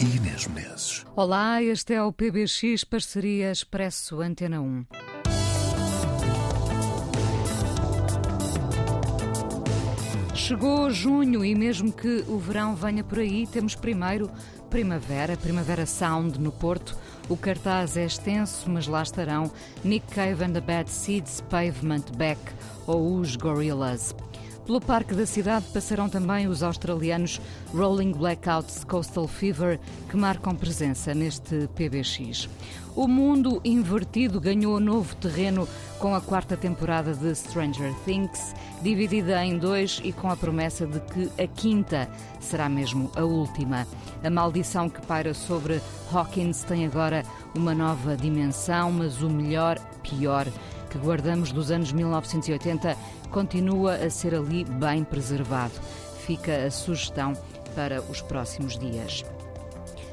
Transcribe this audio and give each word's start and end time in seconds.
e 0.00 0.16
Inês 0.16 0.46
Menezes. 0.46 1.04
Olá, 1.14 1.62
este 1.62 1.92
é 1.92 2.02
o 2.02 2.10
PBX 2.10 2.84
Parceria 2.84 3.52
Expresso 3.52 4.22
Antena 4.22 4.60
1. 4.60 4.86
Chegou 10.34 10.90
junho 10.90 11.44
e 11.44 11.54
mesmo 11.54 11.92
que 11.92 12.24
o 12.26 12.38
verão 12.38 12.74
venha 12.74 13.04
por 13.04 13.18
aí, 13.18 13.46
temos 13.46 13.74
primeiro 13.74 14.30
Primavera, 14.70 15.36
Primavera 15.36 15.84
Sound 15.84 16.40
no 16.40 16.50
Porto. 16.50 16.96
O 17.28 17.36
cartaz 17.36 17.96
é 17.96 18.06
extenso, 18.06 18.70
mas 18.70 18.86
lá 18.86 19.02
estarão 19.02 19.52
Nick 19.84 20.14
Cave 20.14 20.42
and 20.42 20.52
the 20.52 20.60
Bad 20.60 20.90
Seeds, 20.90 21.42
Pavement 21.42 22.04
Back 22.16 22.40
ou 22.86 23.16
os 23.18 23.36
Gorillaz. 23.36 24.14
Pelo 24.66 24.80
Parque 24.80 25.14
da 25.14 25.26
Cidade 25.26 25.66
passarão 25.72 26.08
também 26.08 26.46
os 26.46 26.62
australianos 26.62 27.40
Rolling 27.74 28.12
Blackouts 28.12 28.84
Coastal 28.84 29.26
Fever, 29.26 29.80
que 30.08 30.16
marcam 30.16 30.54
presença 30.54 31.12
neste 31.12 31.68
PBX. 31.74 32.48
O 32.94 33.08
mundo 33.08 33.60
invertido 33.64 34.40
ganhou 34.40 34.78
novo 34.78 35.14
terreno 35.16 35.68
com 35.98 36.14
a 36.14 36.20
quarta 36.20 36.56
temporada 36.56 37.14
de 37.14 37.34
Stranger 37.34 37.94
Things, 38.04 38.54
dividida 38.82 39.44
em 39.44 39.58
dois 39.58 40.00
e 40.04 40.12
com 40.12 40.28
a 40.28 40.36
promessa 40.36 40.86
de 40.86 41.00
que 41.00 41.42
a 41.42 41.46
quinta 41.46 42.08
será 42.40 42.68
mesmo 42.68 43.10
a 43.16 43.24
última. 43.24 43.86
A 44.22 44.30
maldição 44.30 44.88
que 44.88 45.04
paira 45.06 45.34
sobre 45.34 45.80
Hawkins 46.12 46.62
tem 46.64 46.84
agora 46.84 47.24
uma 47.54 47.74
nova 47.74 48.16
dimensão, 48.16 48.90
mas 48.90 49.22
o 49.22 49.30
melhor, 49.30 49.78
pior, 50.02 50.46
que 50.90 50.98
guardamos 50.98 51.52
dos 51.52 51.70
anos 51.70 51.92
1980 51.92 52.96
continua 53.30 53.94
a 53.94 54.10
ser 54.10 54.34
ali 54.34 54.64
bem 54.64 55.04
preservado. 55.04 55.74
Fica 56.26 56.66
a 56.66 56.70
sugestão 56.70 57.32
para 57.74 58.02
os 58.02 58.20
próximos 58.20 58.76
dias. 58.76 59.24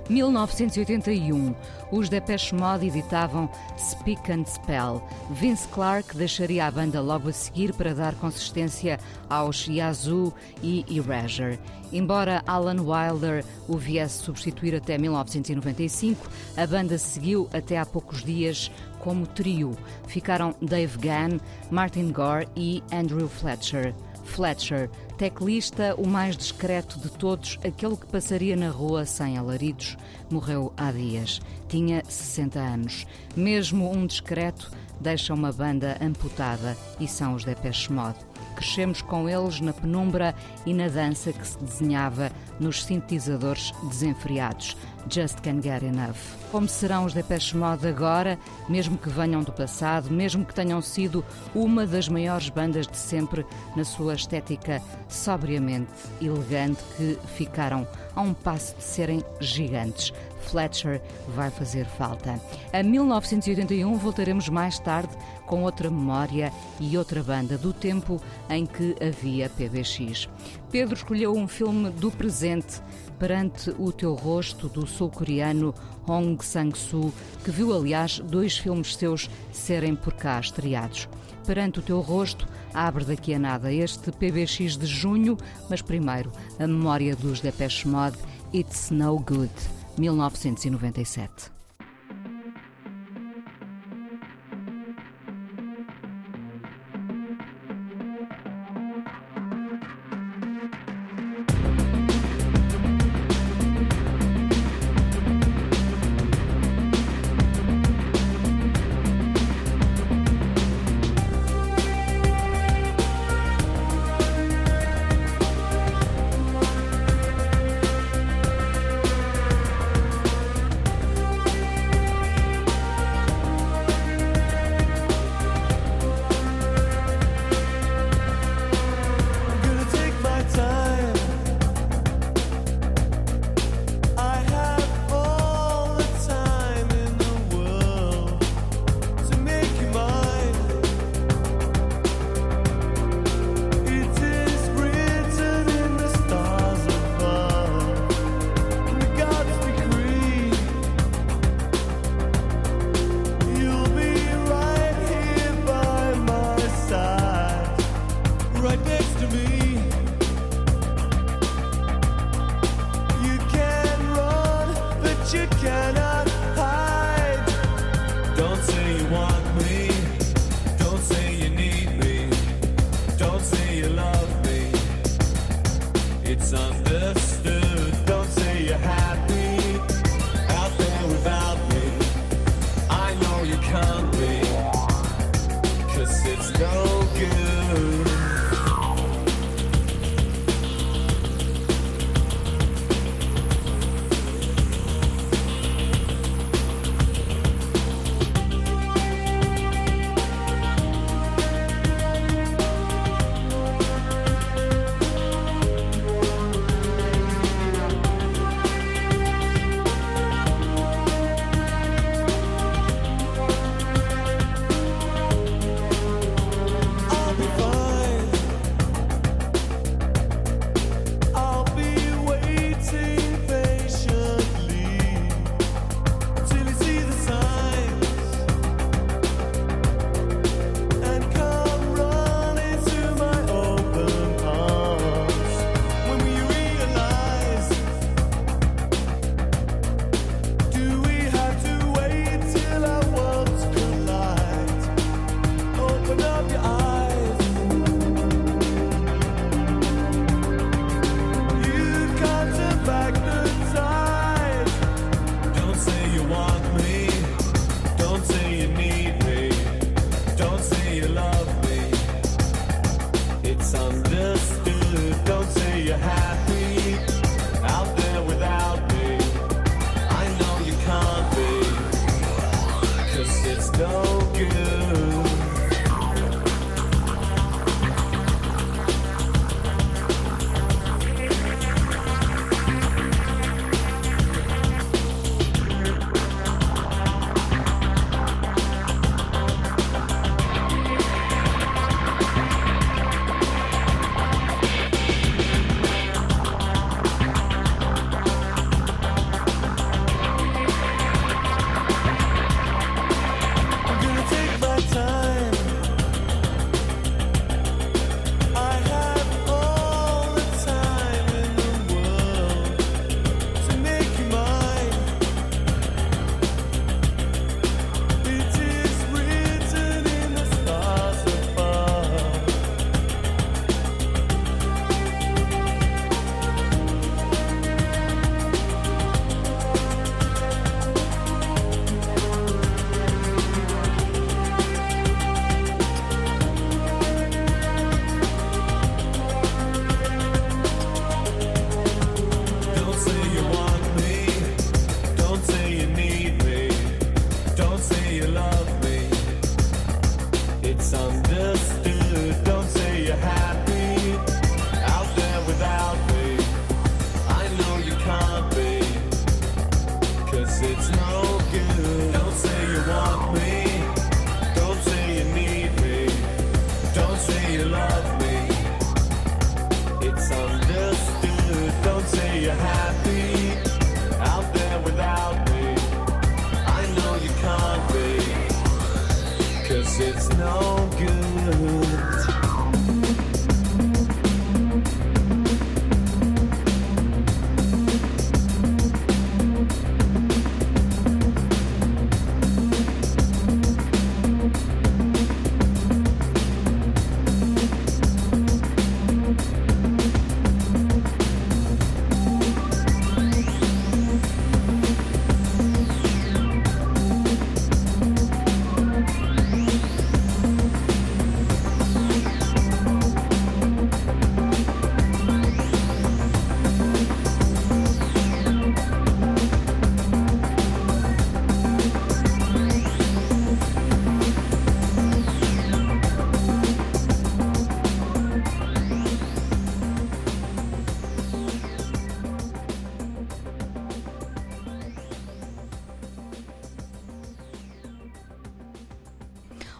1981, 0.09 1.53
os 1.91 2.09
Depeche 2.09 2.55
Mode 2.55 2.88
editavam 2.88 3.50
Speak 3.77 4.31
and 4.31 4.45
Spell. 4.45 5.03
Vince 5.31 5.67
Clarke 5.67 6.16
deixaria 6.16 6.66
a 6.66 6.72
banda 6.72 7.02
logo 7.02 7.30
a 7.30 7.33
seguir 7.33 7.73
para 7.73 7.94
dar 7.94 8.16
consistência 8.16 9.00
aos 9.30 9.67
Yazoo 9.67 10.33
e 10.63 10.85
Erasure. 10.89 11.59
Embora 11.91 12.44
Alan 12.45 12.81
Wilder 12.81 13.44
o 13.67 13.78
viesse 13.78 14.23
substituir 14.23 14.75
até 14.75 14.97
1995, 14.97 16.28
a 16.55 16.67
banda 16.67 16.97
seguiu 16.97 17.50
até 17.53 17.78
há 17.78 17.85
poucos 17.85 18.23
dias 18.23 18.72
como 19.00 19.25
trio. 19.25 19.78
Ficaram 20.08 20.55
Dave 20.61 20.97
Gann, 20.97 21.39
Martin 21.72 22.11
Gore 22.11 22.47
e 22.55 22.83
Andrew 22.91 23.28
Fletcher. 23.28 23.94
Fletcher, 24.28 24.89
teclista 25.17 25.95
o 25.97 26.06
mais 26.08 26.38
discreto 26.38 27.00
de 27.00 27.09
todos, 27.09 27.58
aquele 27.66 27.95
que 27.95 28.06
passaria 28.06 28.56
na 28.56 28.69
rua 28.69 29.06
sem 29.06 29.38
alaridos, 29.38 29.97
morreu 30.30 30.72
há 30.78 30.92
dias. 30.92 31.42
Tinha 31.67 32.03
60 32.08 32.59
anos. 32.59 33.08
Mesmo 33.36 33.92
um 33.92 34.06
discreto 34.06 34.72
deixa 35.00 35.34
uma 35.34 35.52
banda 35.52 35.97
amputada 36.02 36.78
e 37.00 37.08
são 37.08 37.34
os 37.34 37.44
Depeche 37.44 37.92
Mode. 37.92 38.19
Crescemos 38.56 39.02
com 39.02 39.29
eles 39.29 39.62
na 39.62 39.74
penumbra 39.74 40.34
e 40.66 40.73
na 40.73 40.88
dança 40.88 41.31
que 41.31 41.47
se 41.47 41.57
desenhava 41.59 42.31
nos 42.59 42.84
sintetizadores 42.84 43.72
desenfreados. 43.90 44.75
Just 45.09 45.41
Can't 45.41 45.62
Get 45.62 45.84
Enough. 45.84 46.16
Como 46.51 46.68
serão 46.68 47.06
os 47.06 47.13
Depeche 47.13 47.56
Mode 47.56 47.88
agora, 47.88 48.38
mesmo 48.69 48.97
que 48.97 49.09
venham 49.09 49.44
do 49.44 49.51
passado, 49.51 50.09
mesmo 50.09 50.45
que 50.45 50.53
tenham 50.53 50.81
sido 50.81 51.23
uma 51.53 51.85
das 51.85 52.07
maiores 52.07 52.50
bandas 52.50 52.88
de 52.88 52.97
sempre 52.97 53.46
na 53.75 53.84
sua 53.84 54.13
estética 54.13 54.81
sobriamente 55.07 55.91
elegante, 56.22 56.84
que 56.96 57.17
ficaram 57.35 57.88
a 58.16 58.22
um 58.22 58.34
passo 58.34 58.75
de 58.75 58.84
serem 58.84 59.23
gigantes. 59.40 60.13
Fletcher 60.47 61.01
vai 61.35 61.51
fazer 61.51 61.85
falta. 61.85 62.40
A 62.72 62.81
1981 62.81 63.96
voltaremos 63.97 64.50
mais 64.50 64.79
tarde 64.79 65.13
com 65.46 65.63
outra 65.63 65.90
memória 65.90 66.51
e 66.79 66.97
outra 66.97 67.22
banda 67.22 67.57
do 67.57 67.73
tempo 67.73 68.22
em 68.50 68.66
que 68.66 68.96
havia 69.01 69.50
PBX. 69.50 70.29
Pedro 70.72 70.96
escolheu 70.96 71.35
um 71.35 71.47
filme 71.47 71.90
do 71.90 72.12
presente 72.12 72.81
perante 73.19 73.69
o 73.78 73.91
teu 73.91 74.13
rosto 74.13 74.67
do 74.67 74.85
sul-coreano 74.85 75.73
Hong 76.07 76.44
Sang-soo, 76.44 77.13
que 77.44 77.51
viu, 77.51 77.73
aliás, 77.73 78.19
dois 78.19 78.57
filmes 78.57 78.95
seus 78.95 79.29
serem 79.51 79.95
por 79.95 80.13
cá 80.13 80.39
estreados. 80.39 81.09
Perante 81.45 81.79
o 81.79 81.83
teu 81.83 82.01
rosto, 82.01 82.47
abre 82.73 83.05
daqui 83.05 83.33
a 83.33 83.39
nada 83.39 83.72
este 83.72 84.11
PBX 84.11 84.78
de 84.78 84.85
junho, 84.85 85.38
mas 85.69 85.81
primeiro 85.81 86.31
a 86.59 86.67
memória 86.67 87.16
dos 87.16 87.39
Depeche 87.39 87.88
Mode 87.88 88.17
It's 88.53 88.91
No 88.91 89.17
Good, 89.19 89.51
1997. 89.97 91.56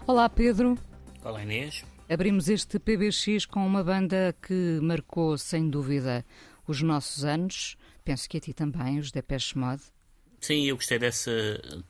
Olá, 0.08 0.30
Pedro. 0.30 0.78
Olá, 1.22 1.44
Inês. 1.44 1.84
Abrimos 2.10 2.48
este 2.48 2.80
PBX 2.80 3.46
com 3.46 3.68
uma 3.68 3.84
banda 3.84 4.34
que 4.42 4.80
marcou, 4.82 5.38
sem 5.38 5.70
dúvida, 5.70 6.26
os 6.66 6.82
nossos 6.82 7.26
anos. 7.26 7.76
Penso 8.06 8.30
que 8.30 8.38
a 8.38 8.40
ti 8.40 8.54
também, 8.54 9.00
os 9.00 9.12
Depeche 9.12 9.58
Mode. 9.58 9.82
Sim, 10.40 10.64
eu 10.64 10.78
gostei 10.78 10.98
dessa 10.98 11.30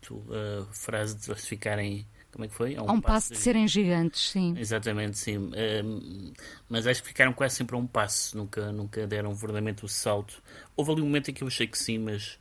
tua 0.02 0.68
frase 0.72 1.16
de 1.16 1.36
ficarem. 1.36 2.08
Como 2.32 2.46
é 2.46 2.48
que 2.48 2.56
foi? 2.56 2.76
A 2.76 2.82
um, 2.82 2.90
a 2.90 2.94
um 2.94 3.00
passo, 3.00 3.14
passo 3.14 3.28
de... 3.34 3.36
de 3.36 3.44
serem 3.44 3.68
gigantes, 3.68 4.32
sim. 4.32 4.56
Exatamente, 4.58 5.16
sim. 5.20 5.38
Uh, 5.38 6.34
mas 6.68 6.88
acho 6.88 7.04
que 7.04 7.10
ficaram 7.10 7.34
quase 7.34 7.58
sempre 7.58 7.76
a 7.76 7.80
um 7.80 7.86
passo, 7.86 8.36
nunca, 8.36 8.72
nunca 8.72 9.06
deram 9.06 9.32
verdadeiramente 9.36 9.86
o 9.86 9.88
salto. 9.88 10.42
Houve 10.76 10.94
ali 10.94 11.02
um 11.04 11.06
momento 11.06 11.30
em 11.30 11.36
que 11.36 11.44
eu 11.44 11.48
achei 11.48 11.68
que 11.68 11.78
sim, 11.78 12.00
mas 12.00 12.40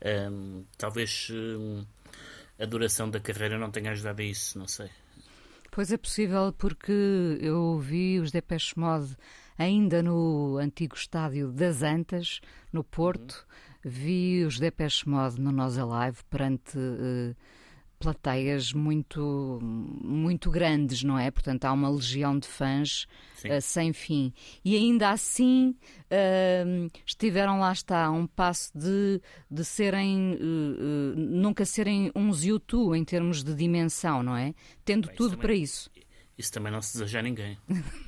uh, 0.00 0.64
talvez 0.78 1.28
uh, 1.30 1.84
a 2.56 2.64
duração 2.66 3.10
da 3.10 3.18
carreira 3.18 3.58
não 3.58 3.72
tenha 3.72 3.90
ajudado 3.90 4.22
a 4.22 4.24
isso, 4.24 4.56
não 4.56 4.68
sei. 4.68 4.88
Pois 5.78 5.92
é 5.92 5.96
possível, 5.96 6.52
porque 6.52 7.38
eu 7.40 7.78
vi 7.78 8.18
os 8.18 8.32
Depeche 8.32 8.76
Mode 8.76 9.16
ainda 9.56 10.02
no 10.02 10.58
antigo 10.58 10.96
estádio 10.96 11.52
das 11.52 11.84
Antas, 11.84 12.40
no 12.72 12.82
Porto. 12.82 13.46
Uhum. 13.84 13.90
Vi 13.92 14.44
os 14.44 14.58
Depeche 14.58 15.08
Mode 15.08 15.40
no 15.40 15.52
Nós 15.52 15.78
Alive 15.78 16.18
perante 16.28 16.76
uh, 16.76 17.36
plateias 17.98 18.72
muito, 18.72 19.58
muito 19.60 20.50
grandes, 20.50 21.02
não 21.02 21.18
é? 21.18 21.30
Portanto, 21.30 21.64
há 21.64 21.72
uma 21.72 21.88
legião 21.88 22.38
de 22.38 22.46
fãs 22.46 23.06
uh, 23.44 23.60
sem 23.60 23.92
fim. 23.92 24.32
E 24.64 24.76
ainda 24.76 25.10
assim 25.10 25.70
uh, 25.70 26.90
estiveram 27.04 27.58
lá 27.60 27.72
está, 27.72 28.04
a 28.04 28.10
um 28.10 28.26
passo 28.26 28.70
de, 28.76 29.20
de 29.50 29.64
serem, 29.64 30.34
uh, 30.34 31.14
nunca 31.16 31.64
serem 31.64 32.10
uns 32.14 32.44
YouTube 32.44 32.96
em 32.96 33.04
termos 33.04 33.42
de 33.42 33.54
dimensão, 33.54 34.22
não 34.22 34.36
é? 34.36 34.54
Tendo 34.84 35.08
Bem, 35.08 35.16
tudo 35.16 35.30
também, 35.30 35.42
para 35.42 35.54
isso. 35.54 35.90
Isso 36.36 36.52
também 36.52 36.72
não 36.72 36.80
se 36.80 36.94
deseja 36.94 37.18
a 37.18 37.22
ninguém. 37.22 37.58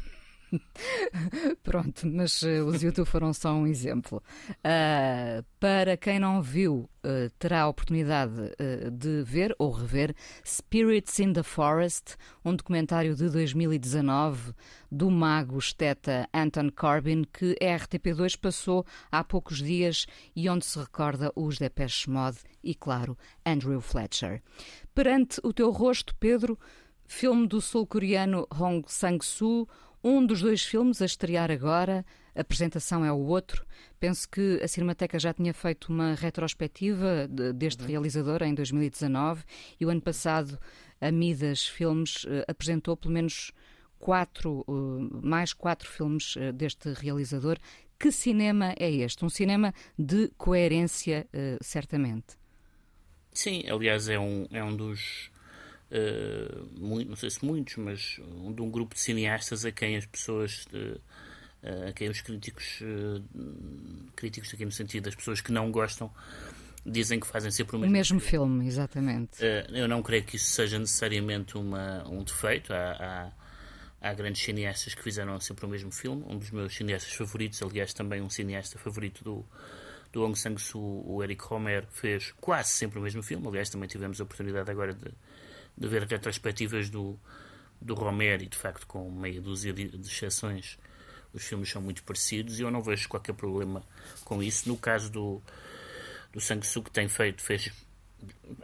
Pronto, 1.63 2.07
mas 2.07 2.43
uh, 2.43 2.65
os 2.67 2.83
YouTube 2.83 3.07
foram 3.07 3.33
só 3.33 3.53
um 3.53 3.67
exemplo. 3.67 4.23
Uh, 4.51 5.45
para 5.59 5.97
quem 5.97 6.19
não 6.19 6.43
viu, 6.43 6.89
uh, 7.05 7.31
terá 7.39 7.63
a 7.63 7.69
oportunidade 7.69 8.33
de 8.93 9.23
ver 9.23 9.55
ou 9.59 9.71
rever 9.71 10.15
Spirits 10.45 11.19
in 11.19 11.33
the 11.33 11.43
Forest, 11.43 12.17
um 12.45 12.55
documentário 12.55 13.15
de 13.15 13.29
2019 13.29 14.53
do 14.91 15.11
mago 15.11 15.59
esteta 15.59 16.29
Anton 16.33 16.71
Corbin, 16.71 17.25
que 17.33 17.57
a 17.61 17.79
RTP2 17.79 18.39
passou 18.39 18.85
há 19.11 19.23
poucos 19.23 19.59
dias 19.59 20.07
e 20.35 20.49
onde 20.49 20.65
se 20.65 20.79
recorda 20.79 21.33
os 21.37 21.59
Depeche 21.59 22.11
Mode 22.11 22.39
e, 22.63 22.75
claro, 22.75 23.17
Andrew 23.45 23.81
Fletcher. 23.81 24.43
Perante 24.95 25.41
o 25.45 25.53
teu 25.53 25.71
rosto, 25.71 26.15
Pedro, 26.19 26.59
filme 27.07 27.47
do 27.47 27.61
sul-coreano 27.61 28.47
Hong 28.53 28.85
Sang-soo, 28.87 29.69
um 30.03 30.25
dos 30.25 30.41
dois 30.41 30.63
filmes 30.65 31.03
a 31.03 31.05
estrear 31.05 31.51
agora, 31.51 32.05
a 32.35 32.41
apresentação 32.41 33.05
é 33.05 33.13
o 33.13 33.19
outro. 33.19 33.67
Penso 33.99 34.29
que 34.29 34.61
a 34.63 34.69
Cinemateca 34.69 35.19
já 35.19 35.33
tinha 35.33 35.53
feito 35.53 35.93
uma 35.93 36.15
retrospectiva 36.15 37.29
de, 37.29 37.53
deste 37.53 37.83
uhum. 37.83 37.89
realizador 37.89 38.43
em 38.43 38.55
2019 38.55 39.45
e 39.79 39.85
o 39.85 39.91
ano 39.91 40.01
passado 40.01 40.59
a 41.01 41.11
Midas 41.11 41.67
Filmes 41.67 42.25
uh, 42.25 42.45
apresentou 42.49 42.97
pelo 42.97 43.13
menos 43.13 43.53
quatro, 43.99 44.65
uh, 44.67 45.27
mais 45.27 45.53
quatro 45.53 45.89
filmes 45.89 46.37
uh, 46.37 46.53
deste 46.53 46.93
realizador. 46.93 47.59
Que 47.99 48.11
cinema 48.11 48.75
é 48.79 48.91
este? 48.91 49.25
Um 49.25 49.29
cinema 49.29 49.75
de 49.99 50.29
coerência, 50.39 51.29
certamente. 51.61 52.39
Sim, 53.31 53.63
aliás, 53.69 54.09
é 54.09 54.19
um, 54.19 54.47
é 54.51 54.65
um 54.65 54.75
dos 54.75 55.30
uh, 55.91 56.67
muito, 56.79 57.09
não 57.09 57.17
sei 57.17 57.31
se 57.31 57.45
muitos, 57.45 57.77
mas 57.77 58.21
um, 58.21 58.53
de 58.53 58.63
um 58.63 58.71
grupo 58.71 58.95
de 58.95 59.01
cineastas 59.01 59.65
a 59.65 59.73
quem 59.73 59.97
as 59.97 60.07
pessoas, 60.07 60.67
uh, 60.73 61.01
a 61.89 61.93
quem 61.93 62.09
os 62.09 62.21
críticos, 62.21 62.83
críticos 64.17 64.55
aqui 64.55 64.65
no 64.65 64.73
sentido 64.73 65.05
das 65.05 65.15
pessoas 65.15 65.41
que 65.41 65.53
não 65.53 65.71
gostam, 65.71 66.11
dizem 66.87 67.21
que 67.21 67.27
fazem 67.27 67.51
sempre 67.51 67.77
o 67.77 67.79
mesmo, 67.79 67.91
o 67.91 67.93
mesmo 67.93 68.21
filme. 68.21 68.49
filme 68.49 68.67
exatamente. 68.67 69.45
eu 69.69 69.87
não 69.87 70.03
creio 70.03 70.25
que 70.25 70.37
isso 70.37 70.53
seja 70.53 70.79
necessariamente 70.79 71.59
uma, 71.59 72.09
um 72.09 72.25
defeito. 72.25 72.73
Há, 72.73 73.33
há, 74.01 74.09
há, 74.09 74.15
grandes 74.15 74.43
cineastas 74.43 74.95
que 74.95 75.03
fizeram 75.03 75.39
sempre 75.39 75.67
o 75.67 75.69
mesmo 75.69 75.93
filme. 75.93 76.25
Um 76.27 76.39
dos 76.39 76.51
meus 76.51 76.75
cineastas 76.75 77.13
favoritos, 77.13 77.63
aliás, 77.63 77.93
também 77.93 78.23
um 78.23 78.31
cineasta 78.31 78.79
favorito 78.79 79.23
do, 79.23 79.45
do 80.11 80.25
Hong 80.25 80.39
Sang-soo, 80.39 81.05
o 81.07 81.23
Eric 81.23 81.45
Romer, 81.45 81.87
fez 81.91 82.33
quase 82.41 82.71
sempre 82.71 82.99
o 82.99 83.03
mesmo 83.03 83.23
filme. 83.23 83.47
Aliás, 83.47 83.69
também 83.69 83.87
tivemos 83.87 84.19
a 84.19 84.25
oportunidade 84.25 84.71
agora 84.71 84.95
de 84.95 85.13
de 85.77 85.89
ver 85.89 86.05
retrospectivas 86.05 86.91
do, 86.91 87.19
do 87.81 87.95
Romero 87.95 88.43
e 88.43 88.47
de 88.47 88.57
facto 88.57 88.87
com 88.87 89.11
meia 89.11 89.41
dúzia 89.41 89.73
de, 89.73 89.89
de 89.89 90.09
exceções 90.09 90.79
os 91.33 91.45
filmes 91.45 91.71
são 91.71 91.81
muito 91.81 92.03
parecidos 92.03 92.59
e 92.59 92.63
eu 92.63 92.71
não 92.71 92.83
vejo 92.83 93.09
qualquer 93.09 93.35
problema 93.35 93.83
com 94.25 94.43
isso. 94.43 94.69
No 94.69 94.77
caso 94.77 95.11
do, 95.11 95.41
do 96.33 96.41
Sang-soo 96.41 96.83
que 96.83 96.91
tem 96.91 97.09
feito, 97.09 97.43
fez 97.43 97.71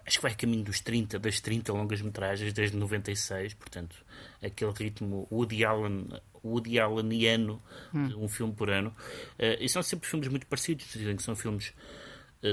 acho 0.04 0.18
que 0.18 0.22
vai 0.22 0.34
caminho 0.34 0.64
dos 0.64 0.80
30, 0.80 1.18
das 1.18 1.40
30 1.40 1.72
longas 1.72 2.02
metragens 2.02 2.52
desde 2.52 2.76
96, 2.76 3.54
portanto, 3.54 3.96
aquele 4.42 4.72
ritmo 4.72 5.26
Woody 5.32 5.64
Allen, 5.64 6.08
Woody 6.44 6.78
Alleniano, 6.78 7.62
hum. 7.94 8.24
um 8.24 8.28
filme 8.28 8.52
por 8.52 8.68
ano. 8.68 8.94
Uh, 9.38 9.56
e 9.58 9.68
são 9.68 9.82
sempre 9.82 10.08
filmes 10.08 10.28
muito 10.28 10.46
parecidos, 10.46 10.86
dizem 10.92 11.16
que 11.16 11.22
são 11.22 11.34
filmes 11.34 11.72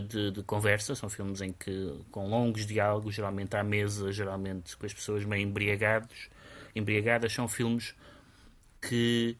de, 0.01 0.31
de, 0.31 0.43
conversa, 0.43 0.95
são 0.95 1.09
filmes 1.09 1.41
em 1.41 1.51
que 1.51 1.93
com 2.11 2.27
longos 2.27 2.65
diálogos, 2.65 3.15
geralmente 3.15 3.55
à 3.55 3.63
mesa, 3.63 4.11
geralmente 4.11 4.75
com 4.77 4.85
as 4.85 4.93
pessoas 4.93 5.25
meio 5.25 5.43
embriagados, 5.43 6.29
embriagadas, 6.75 7.33
são 7.33 7.47
filmes 7.47 7.95
que 8.81 9.37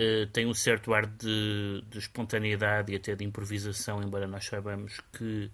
uh, 0.00 0.26
têm 0.28 0.46
um 0.46 0.54
certo 0.54 0.92
ar 0.94 1.06
de, 1.06 1.82
de, 1.88 1.98
espontaneidade 1.98 2.92
e 2.92 2.96
até 2.96 3.14
de 3.14 3.24
improvisação, 3.24 4.02
embora 4.02 4.26
nós 4.26 4.44
saibamos 4.44 5.00
que 5.12 5.50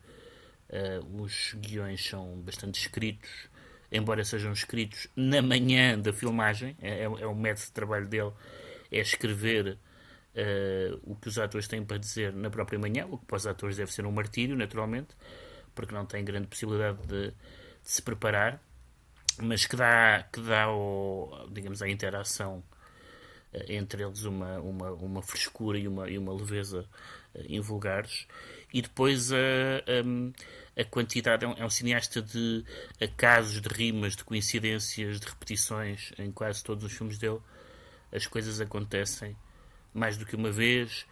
uh, 0.70 1.22
os 1.22 1.54
guiões 1.54 2.04
são 2.04 2.40
bastante 2.40 2.80
escritos, 2.80 3.30
embora 3.90 4.24
sejam 4.24 4.52
escritos 4.52 5.08
na 5.16 5.40
manhã 5.40 5.98
da 5.98 6.12
filmagem, 6.12 6.76
é, 6.80 7.00
é, 7.00 7.04
é 7.04 7.26
o 7.26 7.34
método 7.34 7.66
de 7.66 7.72
trabalho 7.72 8.06
dele, 8.06 8.32
é 8.90 9.00
escrever 9.00 9.78
uh, 10.34 11.00
o 11.02 11.16
que 11.16 11.28
os 11.28 11.38
atores 11.38 11.68
têm 11.68 11.84
para 11.84 11.98
dizer 11.98 12.32
na 12.32 12.50
própria 12.50 12.78
manhã, 12.78 13.06
o 13.06 13.18
que 13.18 13.26
para 13.26 13.36
os 13.36 13.46
atores 13.46 13.76
deve 13.76 13.92
ser 13.92 14.06
um 14.06 14.12
martírio, 14.12 14.56
naturalmente, 14.56 15.14
porque 15.74 15.94
não 15.94 16.04
têm 16.06 16.24
grande 16.24 16.46
possibilidade 16.46 16.98
de, 17.06 17.30
de 17.30 17.34
se 17.82 18.02
preparar, 18.02 18.62
mas 19.42 19.66
que 19.66 19.76
dá, 19.76 20.26
que 20.32 20.40
dá 20.40 20.64
ao, 20.64 21.48
digamos, 21.50 21.82
à 21.82 21.88
interação 21.88 22.62
uh, 23.52 23.72
entre 23.72 24.02
eles 24.02 24.24
uma, 24.24 24.58
uma, 24.60 24.90
uma 24.92 25.22
frescura 25.22 25.78
e 25.78 25.88
uma, 25.88 26.08
e 26.08 26.18
uma 26.18 26.32
leveza 26.32 26.86
invulgares. 27.48 28.26
e 28.72 28.80
depois 28.80 29.32
a, 29.32 29.36
a, 29.36 30.82
a 30.82 30.84
quantidade. 30.84 31.44
É 31.44 31.48
um, 31.48 31.52
é 31.52 31.64
um, 31.64 31.70
cineasta 31.70 32.22
de 32.22 32.64
acasos, 33.00 33.60
de 33.60 33.68
rimas, 33.68 34.16
de 34.16 34.24
coincidências, 34.24 35.20
de 35.20 35.26
repetições 35.26 36.12
em 36.18 36.30
quase 36.30 36.62
todos 36.62 36.84
os 36.84 36.92
filmes 36.92 37.18
dele. 37.18 37.40
As 38.12 38.26
coisas 38.26 38.60
acontecem 38.60 39.36
mais 39.94 40.16
do 40.16 40.26
que 40.26 40.36
uma 40.36 40.50
vez. 40.50 41.06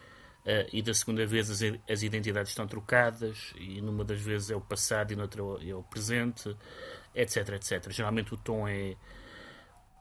Uh, 0.44 0.66
e 0.72 0.82
da 0.82 0.92
segunda 0.92 1.24
vez 1.24 1.48
as, 1.48 1.60
as, 1.88 2.02
identidades 2.02 2.50
estão 2.50 2.66
trocadas, 2.66 3.54
e 3.56 3.80
numa 3.80 4.04
das 4.04 4.20
vezes 4.20 4.50
é 4.50 4.56
o 4.56 4.60
passado 4.60 5.12
e 5.12 5.16
noutra 5.16 5.40
é 5.64 5.72
o 5.72 5.84
presente, 5.84 6.56
etc, 7.14 7.50
etc. 7.50 7.90
Geralmente 7.92 8.34
o 8.34 8.36
tom 8.36 8.66
é 8.66 8.96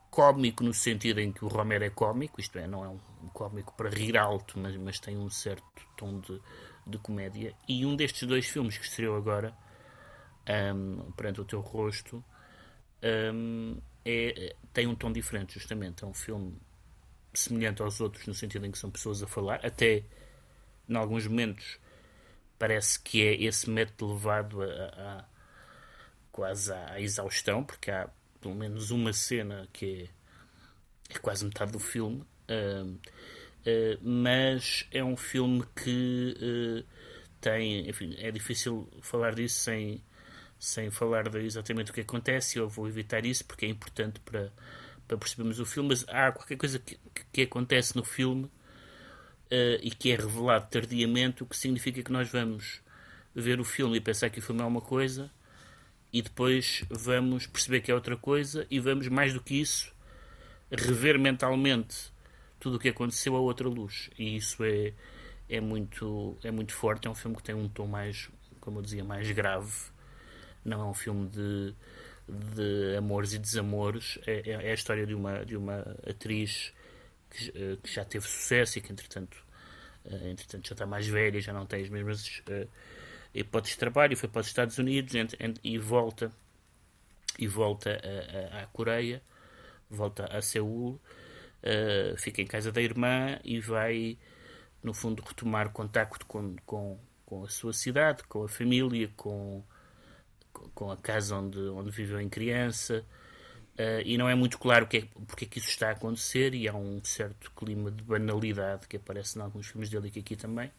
cómico 0.10 0.64
no 0.64 0.74
sentido 0.74 1.20
em 1.20 1.32
que 1.32 1.46
o 1.46 1.48
Romero 1.48 1.86
é 1.86 1.92
cómico, 1.92 2.42
isto 2.42 2.58
é, 2.58 2.66
não 2.66 2.84
é 2.84 2.90
um 2.90 3.28
cómico 3.30 3.74
para 3.78 3.90
rir 3.90 4.18
alto, 4.18 4.58
mas, 4.58 4.76
mas 4.78 5.00
tem 5.00 5.16
um 5.16 5.30
certo 5.30 5.64
tom 5.96 6.20
de, 6.20 6.42
de 6.88 6.98
comédia. 6.98 7.56
E 7.68 7.86
um 7.86 7.96
destes 7.96 8.28
dois 8.28 8.48
filmes 8.48 8.78
que 8.78 8.86
estreou 8.86 9.16
agora, 9.16 9.56
um, 10.76 11.12
perante 11.12 11.40
o 11.40 11.46
teu 11.46 11.62
rosto, 11.62 12.24
um, 13.34 13.78
é, 14.04 14.56
tem 14.74 14.88
um 14.88 14.96
tom 14.96 15.12
diferente, 15.12 15.54
justamente. 15.54 16.04
É 16.04 16.08
um 16.08 16.14
filme 16.14 16.58
semelhante 17.34 17.82
aos 17.82 18.00
outros, 18.02 18.28
no 18.28 18.34
sentido 18.34 18.66
em 18.66 18.72
que 18.72 18.78
são 18.78 18.92
pessoas 18.92 19.22
a 19.24 19.28
falar, 19.28 19.66
até 19.66 20.04
em 20.88 20.96
alguns 20.96 21.28
momentos 21.28 21.80
parece 22.60 23.00
que 23.00 23.24
é 23.26 23.44
esse 23.44 23.70
método 23.70 24.14
levado 24.14 24.62
a, 24.62 24.66
a, 24.66 25.26
quase 26.32 26.72
à 26.72 27.00
exaustão, 27.00 27.64
porque 27.64 27.90
há 27.90 28.10
pelo 28.40 28.56
menos 28.56 28.92
uma 28.92 29.14
cena 29.14 29.68
que 29.72 30.10
é, 31.10 31.16
é 31.16 31.20
quase 31.20 31.46
metade 31.46 31.72
do 31.72 31.80
filme. 31.80 32.24
Uh, 32.50 32.92
uh, 32.92 34.00
mas 34.02 34.88
é 34.92 35.04
um 35.04 35.16
filme 35.16 35.64
que 35.76 36.36
uh, 36.38 36.86
tem, 37.40 37.90
enfim, 37.90 38.16
é 38.20 38.30
difícil 38.32 38.88
falar 39.02 39.34
disso 39.34 39.60
sem, 39.60 40.04
sem 40.60 40.92
falar 40.92 41.30
de 41.30 41.40
exatamente 41.40 41.92
o 41.92 41.94
que 41.94 42.02
acontece. 42.02 42.60
Eu 42.60 42.70
vou 42.70 42.88
evitar 42.88 43.26
isso 43.26 43.46
porque 43.46 43.66
é 43.66 43.70
importante 43.70 44.20
para, 44.20 44.52
para 45.12 45.18
percebermos 45.18 45.60
o 45.60 45.66
filme. 45.66 45.90
Mas 45.90 46.06
há 46.08 46.32
qualquer 46.32 46.58
coisa 46.58 46.80
que, 46.80 46.98
que 47.34 47.42
acontece 47.42 47.96
no 47.96 48.04
filme 48.04 48.46
uh, 48.46 49.80
e 49.82 49.92
que 49.92 50.12
é 50.12 50.16
revelado 50.16 50.68
tardiamente, 50.70 51.44
o 51.44 51.46
que 51.46 51.58
significa 51.58 52.02
que 52.02 52.12
nós 52.12 52.30
vamos 52.30 52.82
ver 53.36 53.60
o 53.60 53.66
filme 53.66 53.98
e 53.98 54.02
pensar 54.02 54.30
que 54.30 54.40
o 54.40 54.42
filme 54.42 54.62
é 54.62 54.66
uma 54.66 54.82
coisa 54.82 55.30
e 56.14 56.22
depois 56.22 56.84
vamos 56.90 57.46
perceber 57.48 57.82
que 57.82 57.92
é 57.92 57.96
outra 57.96 58.16
coisa 58.16 58.66
e 58.70 58.80
vamos, 58.80 59.08
mais 59.08 59.34
do 59.34 59.42
que 59.42 59.60
isso, 59.60 59.94
rever 60.70 61.20
mentalmente 61.20 62.12
tudo 62.60 62.78
o 62.78 62.80
que 62.80 62.90
aconteceu 62.90 63.36
a 63.36 63.40
outra 63.40 63.68
luz. 63.68 64.10
E 64.18 64.38
isso 64.38 64.64
é, 64.64 64.94
é, 65.50 65.60
muito, 65.60 66.38
é 66.44 66.52
muito 66.52 66.74
forte. 66.74 67.08
É 67.08 67.12
um 67.12 67.16
filme 67.16 67.36
que 67.36 67.44
tem 67.44 67.56
um 67.56 67.68
tom 67.68 67.88
mais, 67.88 68.30
como 68.62 68.80
eu 68.80 68.82
dizia, 68.82 69.04
mais 69.04 69.30
grave. 69.32 69.72
Não 70.64 70.82
é 70.82 70.86
um 70.86 70.94
filme 70.94 71.28
de, 71.28 71.74
de 72.32 72.96
amores 72.98 73.34
e 73.34 73.38
desamores. 73.38 74.18
É, 74.26 74.50
é, 74.50 74.68
é 74.68 74.72
a 74.72 74.74
história 74.74 75.06
de 75.06 75.14
uma, 75.14 75.46
de 75.46 75.58
uma 75.58 75.80
atriz 76.08 76.74
que, 77.30 77.50
eh, 77.56 77.78
que 77.82 77.94
já 77.94 78.06
teve 78.06 78.26
sucesso 78.28 78.78
e 78.78 78.82
que, 78.82 78.92
entretanto, 78.92 79.38
uh, 80.06 80.28
entretanto, 80.28 80.68
já 80.68 80.74
está 80.74 80.86
mais 80.86 81.08
velha, 81.08 81.40
já 81.42 81.54
não 81.54 81.66
tem 81.66 81.84
as 81.84 81.90
mesmas 81.90 82.40
uh, 82.50 82.68
hipóteses 83.34 83.76
de 83.76 83.80
trabalho, 83.80 84.18
foi 84.18 84.30
para 84.30 84.42
os 84.42 84.48
Estados 84.48 84.78
Unidos 84.78 85.14
e 85.64 85.78
volta 85.78 86.32
e 87.40 87.48
volta 87.48 88.00
à 88.52 88.66
Coreia, 88.68 89.22
volta 89.90 90.26
a 90.26 90.42
Seul, 90.42 91.00
uh, 91.64 92.18
fica 92.18 92.42
em 92.42 92.46
casa 92.46 92.72
da 92.72 92.82
irmã 92.82 93.40
e 93.44 93.60
vai, 93.60 94.18
no 94.84 94.94
fundo, 94.94 95.24
retomar 95.24 95.72
contacto 95.72 96.26
com, 96.26 96.56
com, 96.66 97.00
com 97.26 97.44
a 97.46 97.48
sua 97.48 97.74
cidade, 97.74 98.24
com 98.24 98.44
a 98.44 98.50
família, 98.50 99.10
com, 99.16 99.64
com 100.74 100.92
a 100.92 100.98
casa 100.98 101.36
onde, 101.36 101.60
onde 101.60 101.92
viveu 101.92 102.20
em 102.20 102.30
criança. 102.30 103.06
Uh, 103.74 104.02
e 104.06 104.18
não 104.18 104.30
é 104.30 104.36
muito 104.36 104.58
claro 104.60 104.86
que 104.86 104.98
é, 104.98 105.08
porque 105.26 105.46
é 105.46 105.48
que 105.48 105.60
isso 105.60 105.70
está 105.70 105.90
a 105.90 105.92
acontecer, 105.92 106.54
e 106.54 106.68
há 106.68 106.74
um 106.76 107.04
certo 107.04 107.52
clima 107.52 107.90
de 107.90 108.04
banalidade 108.04 108.88
que 108.88 108.98
aparece 108.98 109.40
em 109.40 109.42
alguns 109.42 109.68
filmes 109.68 109.90
dele 109.90 110.12
e 110.14 110.20
aqui 110.20 110.36
também. 110.36 110.72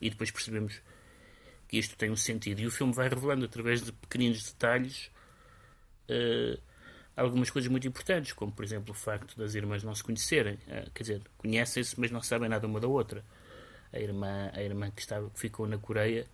E 0.00 0.10
depois 0.10 0.30
percebemos 0.30 0.80
que 1.68 1.78
isto 1.78 1.96
tem 1.96 2.10
um 2.10 2.16
sentido. 2.16 2.60
E 2.60 2.66
o 2.66 2.70
filme 2.70 2.92
vai 2.92 3.08
revelando, 3.08 3.44
através 3.44 3.82
de 3.82 3.92
pequeninos 3.92 4.42
detalhes, 4.42 5.10
uh, 6.08 6.60
algumas 7.16 7.50
coisas 7.50 7.70
muito 7.70 7.86
importantes, 7.86 8.32
como, 8.32 8.50
por 8.52 8.64
exemplo, 8.64 8.90
o 8.92 8.94
facto 8.94 9.36
das 9.38 9.54
irmãs 9.54 9.82
não 9.84 9.94
se 9.94 10.02
conhecerem. 10.02 10.54
Uh, 10.54 10.90
quer 10.92 11.02
dizer, 11.02 11.22
conhecem-se, 11.38 11.98
mas 11.98 12.10
não 12.10 12.20
sabem 12.20 12.48
nada 12.48 12.66
uma 12.66 12.80
da 12.80 12.88
outra. 12.88 13.24
A 13.92 13.98
irmã, 13.98 14.50
a 14.52 14.62
irmã 14.62 14.90
que, 14.90 15.00
estava, 15.00 15.30
que 15.30 15.38
ficou 15.38 15.66
na 15.66 15.78
Coreia 15.78 16.26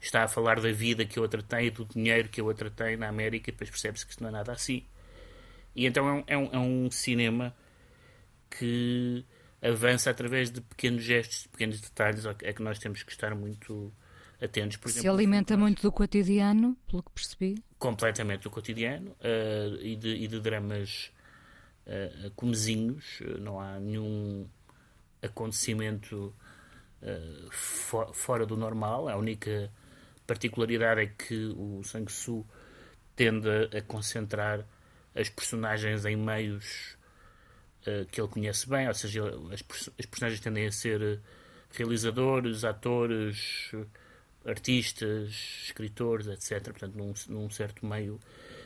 está 0.00 0.24
a 0.24 0.28
falar 0.28 0.60
da 0.60 0.70
vida 0.72 1.04
que 1.04 1.18
a 1.18 1.22
outra 1.22 1.42
tem 1.42 1.66
e 1.66 1.70
do 1.70 1.84
dinheiro 1.84 2.28
que 2.28 2.40
a 2.40 2.44
outra 2.44 2.70
tem 2.70 2.96
na 2.96 3.08
América, 3.08 3.50
e 3.50 3.52
depois 3.52 3.70
percebe-se 3.70 4.04
que 4.04 4.12
isto 4.12 4.22
não 4.22 4.30
é 4.30 4.32
nada 4.32 4.52
assim. 4.52 4.84
E 5.74 5.86
então 5.86 6.08
é 6.08 6.12
um, 6.12 6.24
é 6.26 6.38
um, 6.38 6.50
é 6.52 6.58
um 6.58 6.90
cinema 6.90 7.54
que 8.50 9.24
avança 9.60 10.10
através 10.10 10.50
de 10.50 10.60
pequenos 10.60 11.02
gestos, 11.02 11.42
de 11.42 11.48
pequenos 11.48 11.80
detalhes, 11.80 12.24
é 12.42 12.52
que 12.52 12.62
nós 12.62 12.78
temos 12.78 13.02
que 13.02 13.12
estar 13.12 13.34
muito 13.34 13.92
atentos. 14.40 14.76
Por 14.76 14.88
exemplo, 14.88 15.02
Se 15.02 15.08
alimenta 15.08 15.56
muito 15.56 15.82
do 15.82 15.92
cotidiano, 15.92 16.76
pelo 16.88 17.02
que 17.02 17.10
percebi? 17.10 17.62
Completamente 17.78 18.42
do 18.42 18.50
cotidiano 18.50 19.10
uh, 19.10 19.76
e, 19.80 19.96
de, 19.96 20.08
e, 20.08 20.28
de, 20.28 20.40
dramas 20.40 21.12
uh, 21.86 22.30
comezinhos. 22.32 23.20
Não 23.40 23.60
há 23.60 23.78
nenhum 23.78 24.48
acontecimento 25.22 26.34
uh, 27.02 27.50
for, 27.50 28.14
fora 28.14 28.46
do 28.46 28.56
normal. 28.56 29.08
A 29.08 29.16
única 29.16 29.70
particularidade 30.28 31.00
é 31.00 31.06
que 31.06 31.46
o 31.56 31.82
Sang-Soo 31.82 32.46
tende 33.16 33.48
a 33.76 33.82
concentrar 33.82 34.64
as 35.14 35.28
personagens 35.30 36.04
em 36.04 36.16
meios 36.16 36.96
uh, 37.82 38.04
que 38.12 38.20
ele 38.20 38.28
conhece 38.28 38.68
bem, 38.68 38.86
ou 38.86 38.94
seja, 38.94 39.24
as, 39.50 39.90
as 39.98 40.06
personagens 40.06 40.40
tendem 40.40 40.66
a 40.66 40.70
ser 40.70 41.20
realizadores, 41.72 42.62
atores, 42.62 43.72
artistas, 44.44 45.64
escritores, 45.64 46.26
etc. 46.26 46.62
Portanto, 46.70 46.94
num, 46.94 47.14
num, 47.28 47.50
certo 47.50 47.84
meio, 47.86 48.20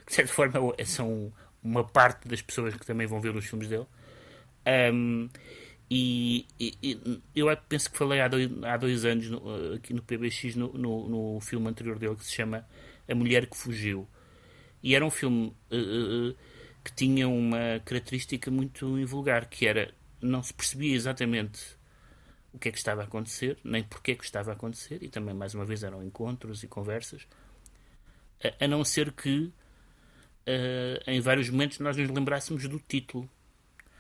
de 0.07 0.15
certa 0.15 0.33
forma, 0.33 0.61
são 0.85 1.33
uma 1.63 1.85
parte 1.85 2.27
das 2.29 2.43
pessoas 2.43 2.75
que 2.75 2.85
também 2.85 3.07
vão 3.07 3.21
ver 3.21 3.35
os 3.35 3.47
filmes 3.47 3.69
dele. 3.69 3.87
Um, 4.93 5.29
e, 5.95 6.75
e, 6.83 7.21
eu 7.35 7.55
penso 7.69 7.91
que 7.91 7.99
falei 7.99 8.21
há 8.21 8.29
dois, 8.29 8.51
há 8.65 8.77
dois 8.77 9.05
anos 9.05 9.29
no, 9.29 9.75
aqui 9.75 9.93
no 9.93 10.03
PBX 10.03 10.55
no, 10.55 10.73
no, 10.73 11.09
no, 11.09 11.41
filme 11.41 11.69
anterior 11.69 11.99
dele 11.99 12.17
que 12.17 12.25
se 12.25 12.33
chama 12.33 12.67
A 13.07 13.15
Mulher 13.15 13.47
que 13.47 13.57
Fugiu. 13.57 14.09
E 14.83 14.95
era 14.95 15.05
um 15.05 15.11
filme 15.11 15.55
uh, 15.71 16.31
uh, 16.31 16.37
que 16.83 16.95
tinha 16.95 17.29
uma 17.29 17.81
característica 17.85 18.51
muito 18.51 18.99
invulgar, 18.99 19.49
que 19.49 19.67
era 19.67 19.93
não 20.21 20.43
se 20.43 20.55
percebia 20.55 20.95
exatamente 20.95 21.61
o 22.53 22.59
que 22.59 22.69
é 22.69 22.73
que 22.73 22.79
estava 22.79 23.03
a 23.03 23.05
acontecer, 23.05 23.59
nem 23.65 23.83
porque 23.83 24.13
é 24.13 24.15
que 24.15 24.25
estava 24.25 24.51
a 24.51 24.55
acontecer, 24.55 25.03
e 25.03 25.09
também, 25.09 25.35
mais 25.35 25.55
uma 25.55 25.65
vez, 25.65 25.83
eram 25.83 26.03
encontros 26.03 26.63
e 26.63 26.69
conversas, 26.69 27.27
a, 28.43 28.65
a 28.65 28.69
não 28.69 28.85
ser 28.85 29.13
que 29.13 29.53
uh, 30.47 31.03
em 31.07 31.21
vários 31.21 31.51
momentos 31.51 31.79
nós 31.81 31.97
nos 31.97 32.09
lembrássemos 32.09 32.67
do 32.67 32.79
título. 32.79 33.29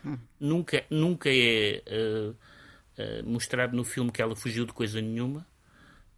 Hum. 0.05 0.19
Nunca, 0.39 0.85
nunca 0.91 1.29
é 1.31 1.83
uh, 1.87 2.31
uh, 2.31 3.31
mostrado 3.31 3.77
no 3.77 3.85
filme 3.85 4.11
que 4.11 4.21
ela 4.21 4.35
fugiu 4.35 4.67
de 4.67 4.73
coisa 4.73 5.01
nenhuma, 5.01 5.47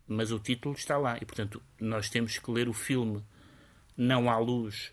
mas 0.07 0.33
o 0.33 0.39
título 0.39 0.75
está 0.75 0.97
lá, 0.97 1.17
e 1.21 1.25
portanto 1.25 1.63
nós 1.81 2.09
temos 2.09 2.39
que 2.39 2.51
ler 2.51 2.69
o 2.69 2.73
filme 2.73 3.23
não 3.97 4.31
à 4.31 4.39
luz 4.39 4.93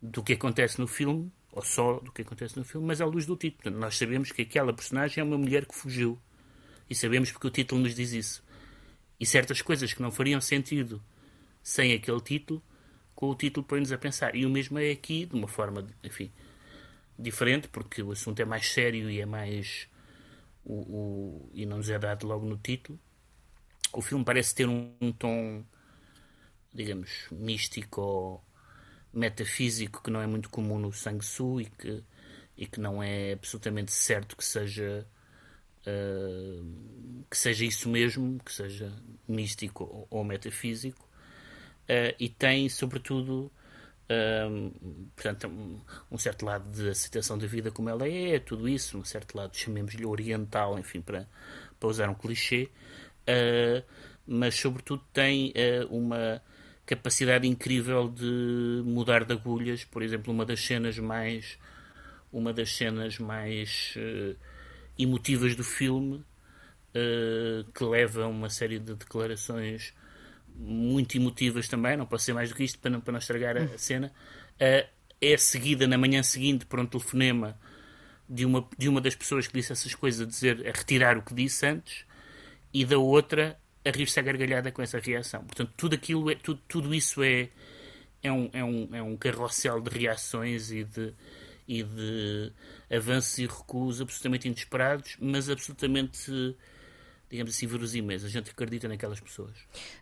do 0.00 0.22
que 0.22 0.34
acontece 0.34 0.78
no 0.78 0.86
filme, 0.86 1.32
ou 1.56 1.62
só 1.62 1.98
do 2.00 2.12
que 2.12 2.20
acontece 2.22 2.58
no 2.58 2.64
filme, 2.64 2.86
mas 2.86 3.00
à 3.00 3.06
luz 3.06 3.24
do 3.24 3.34
título. 3.34 3.62
Portanto, 3.62 3.80
nós 3.80 3.96
sabemos 3.96 4.30
que 4.30 4.42
aquela 4.42 4.74
personagem 4.74 5.22
é 5.22 5.24
uma 5.24 5.38
mulher 5.38 5.64
que 5.64 5.74
fugiu. 5.74 6.18
E 6.88 6.94
sabemos 6.94 7.32
porque 7.32 7.46
o 7.46 7.50
título 7.50 7.80
nos 7.80 7.94
diz 7.94 8.12
isso. 8.12 8.44
E 9.18 9.24
certas 9.24 9.62
coisas 9.62 9.94
que 9.94 10.02
não 10.02 10.12
fariam 10.12 10.40
sentido 10.40 11.02
sem 11.62 11.94
aquele 11.94 12.20
título, 12.20 12.62
com 13.14 13.30
o 13.30 13.34
título 13.34 13.66
põe-nos 13.66 13.90
a 13.90 13.96
pensar. 13.96 14.34
E 14.34 14.44
o 14.44 14.50
mesmo 14.50 14.78
é 14.78 14.90
aqui, 14.90 15.24
de 15.24 15.34
uma 15.34 15.48
forma, 15.48 15.86
enfim, 16.04 16.30
diferente, 17.18 17.68
porque 17.68 18.02
o 18.02 18.12
assunto 18.12 18.40
é 18.40 18.44
mais 18.44 18.68
sério 18.68 19.10
e 19.10 19.20
é 19.20 19.26
mais. 19.26 19.88
O, 20.64 20.74
o, 20.74 21.50
e 21.54 21.64
não 21.64 21.78
nos 21.78 21.90
é 21.90 21.98
dado 21.98 22.26
logo 22.26 22.46
no 22.46 22.56
título. 22.56 22.98
O 23.92 24.02
filme 24.02 24.24
parece 24.24 24.54
ter 24.54 24.68
um, 24.68 24.92
um 25.00 25.12
tom, 25.12 25.64
digamos, 26.74 27.28
místico 27.30 28.00
ou 28.00 28.44
metafísico 29.12 30.02
que 30.02 30.10
não 30.10 30.20
é 30.20 30.26
muito 30.26 30.50
comum 30.50 30.78
no 30.78 30.92
Sang-Soo 30.92 31.60
e 31.60 31.66
que, 31.66 32.04
e 32.56 32.66
que 32.66 32.80
não 32.80 33.02
é 33.02 33.32
absolutamente 33.32 33.92
certo 33.92 34.36
que 34.36 34.44
seja 34.44 35.06
uh, 35.86 37.24
que 37.30 37.38
seja 37.38 37.64
isso 37.64 37.88
mesmo, 37.88 38.38
que 38.44 38.52
seja 38.52 38.92
místico 39.26 39.84
ou, 39.84 40.06
ou 40.10 40.24
metafísico, 40.24 41.02
uh, 41.84 42.14
e 42.18 42.28
tem, 42.28 42.68
sobretudo, 42.68 43.50
uh, 44.10 45.08
portanto, 45.14 45.48
um, 45.48 45.80
um, 46.10 46.18
certo 46.18 46.44
lado 46.44 46.70
de 46.70 46.88
aceitação 46.88 47.36
da 47.38 47.46
vida 47.46 47.70
como 47.70 47.88
ela 47.88 48.08
é, 48.08 48.38
tudo 48.38 48.68
isso, 48.68 48.98
um 48.98 49.04
certo 49.04 49.36
lado, 49.36 49.56
chamemos-lhe 49.56 50.04
oriental, 50.04 50.78
enfim, 50.78 51.00
para, 51.00 51.28
para 51.78 51.88
usar 51.88 52.08
um 52.08 52.14
clichê, 52.14 52.68
mas 54.26 54.54
sobretudo 54.54 55.02
tem 55.12 55.52
uh, 55.52 55.86
uma 55.94 56.40
capacidade 56.84 57.46
incrível 57.46 58.08
de 58.08 58.82
mudar 58.84 59.24
de 59.24 59.32
agulhas. 59.32 59.84
Por 59.84 60.02
exemplo, 60.02 60.32
uma 60.32 60.44
das 60.44 60.60
cenas 60.60 60.98
mais 60.98 61.58
uma 62.32 62.52
das 62.52 62.76
cenas 62.76 63.18
mais 63.18 63.94
uh, 63.96 64.36
emotivas 64.98 65.56
do 65.56 65.64
filme, 65.64 66.16
uh, 66.16 67.64
que 67.72 67.84
leva 67.84 68.24
a 68.24 68.28
uma 68.28 68.50
série 68.50 68.78
de 68.78 68.94
declarações 68.94 69.94
muito 70.58 71.16
emotivas 71.16 71.68
também, 71.68 71.96
não 71.96 72.06
posso 72.06 72.24
ser 72.24 72.32
mais 72.32 72.48
do 72.48 72.54
que 72.54 72.64
isto 72.64 72.78
para 72.78 72.90
não, 72.90 73.00
para 73.00 73.12
não 73.12 73.18
estragar 73.18 73.56
a, 73.56 73.78
cena, 73.78 74.12
uh, 74.54 74.88
é 75.20 75.36
seguida 75.36 75.86
na 75.86 75.98
manhã 75.98 76.22
seguinte 76.22 76.66
por 76.66 76.80
um 76.80 76.86
telefonema 76.86 77.58
de 78.28 78.44
uma, 78.44 78.68
de 78.76 78.88
uma 78.88 79.00
das 79.00 79.14
pessoas 79.14 79.46
que 79.46 79.54
disse 79.54 79.72
essas 79.72 79.94
coisas 79.94 80.20
a 80.20 80.24
dizer, 80.24 80.66
a 80.66 80.72
retirar 80.76 81.16
o 81.16 81.22
que 81.22 81.34
disse 81.34 81.66
antes, 81.66 82.04
e 82.72 82.84
da 82.84 82.98
outra 82.98 83.58
a 83.84 83.90
rir-se 83.90 84.18
à 84.18 84.22
gargalhada 84.22 84.72
com 84.72 84.82
essa 84.82 84.98
reação. 84.98 85.44
Portanto, 85.44 85.72
tudo 85.76 85.94
aquilo 85.94 86.30
é, 86.30 86.34
tudo, 86.34 86.60
tudo 86.66 86.94
isso 86.94 87.22
é, 87.22 87.48
é, 88.22 88.32
um, 88.32 88.50
é, 88.52 88.64
um, 88.64 88.88
é 88.92 89.02
um 89.02 89.16
carrossel 89.16 89.80
de 89.80 89.90
reações 89.96 90.72
e 90.72 90.82
de, 90.82 91.14
e 91.68 91.82
de 91.82 92.52
avanços 92.90 93.38
e 93.38 93.46
recuos 93.46 94.00
absolutamente 94.00 94.48
inesperados, 94.48 95.16
mas 95.20 95.48
absolutamente, 95.48 96.56
digamos 97.30 97.54
assim, 97.54 97.66
verosímeis. 97.66 98.24
A 98.24 98.28
gente 98.28 98.50
acredita 98.50 98.88
naquelas 98.88 99.20
pessoas. 99.20 99.56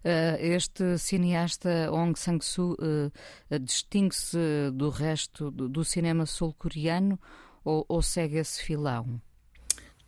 Uh, 0.04 0.37
este 0.38 0.98
cineasta 0.98 1.90
Ong 1.92 2.18
Sang-soo 2.18 2.74
uh, 2.74 3.58
distingue-se 3.58 4.38
do 4.72 4.88
resto 4.90 5.50
do, 5.50 5.84
cinema 5.84 6.26
sul-coreano 6.26 7.18
ou, 7.64 7.84
ou, 7.88 8.02
segue 8.02 8.37
esse 8.37 8.62
filão? 8.62 9.20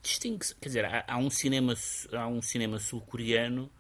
Distingue-se. 0.03 0.55
Quer 0.57 0.69
dizer, 0.69 0.85
há, 0.85 1.05
há, 1.09 1.17
um 1.19 1.31
cinema, 1.31 1.75
há 2.13 2.27
um 2.27 2.43
cinema 2.43 2.79
sul-coreano 2.79 3.71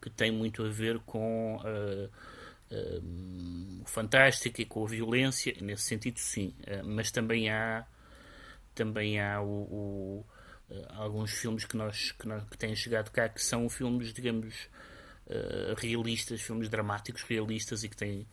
que 0.00 0.10
tem 0.10 0.30
muito 0.30 0.64
a 0.64 0.68
ver 0.68 0.98
com... 1.00 1.56
Uh, 1.56 2.10
uh, 2.70 3.82
fantástica 3.84 4.62
e 4.62 4.64
com 4.64 4.84
a 4.84 4.88
violência, 4.88 5.54
nesse 5.60 5.84
sentido 5.84 6.18
sim, 6.18 6.54
uh, 6.66 6.84
mas 6.84 7.10
também 7.10 7.50
há 7.50 7.86
também 8.74 9.18
há 9.20 9.40
o, 9.40 9.46
o, 9.46 10.26
alguns 10.90 11.30
filmes 11.32 11.64
que 11.64 11.76
nós, 11.76 12.12
que 12.12 12.26
nós 12.26 12.42
que 12.44 12.58
têm 12.58 12.74
chegado 12.74 13.10
cá 13.10 13.28
que 13.28 13.42
são 13.42 13.68
filmes, 13.68 14.12
digamos, 14.12 14.68
realistas, 15.76 16.40
filmes 16.40 16.68
dramáticos 16.68 17.22
realistas 17.22 17.82
e 17.82 17.88
que 17.88 17.96
têm 17.96 18.26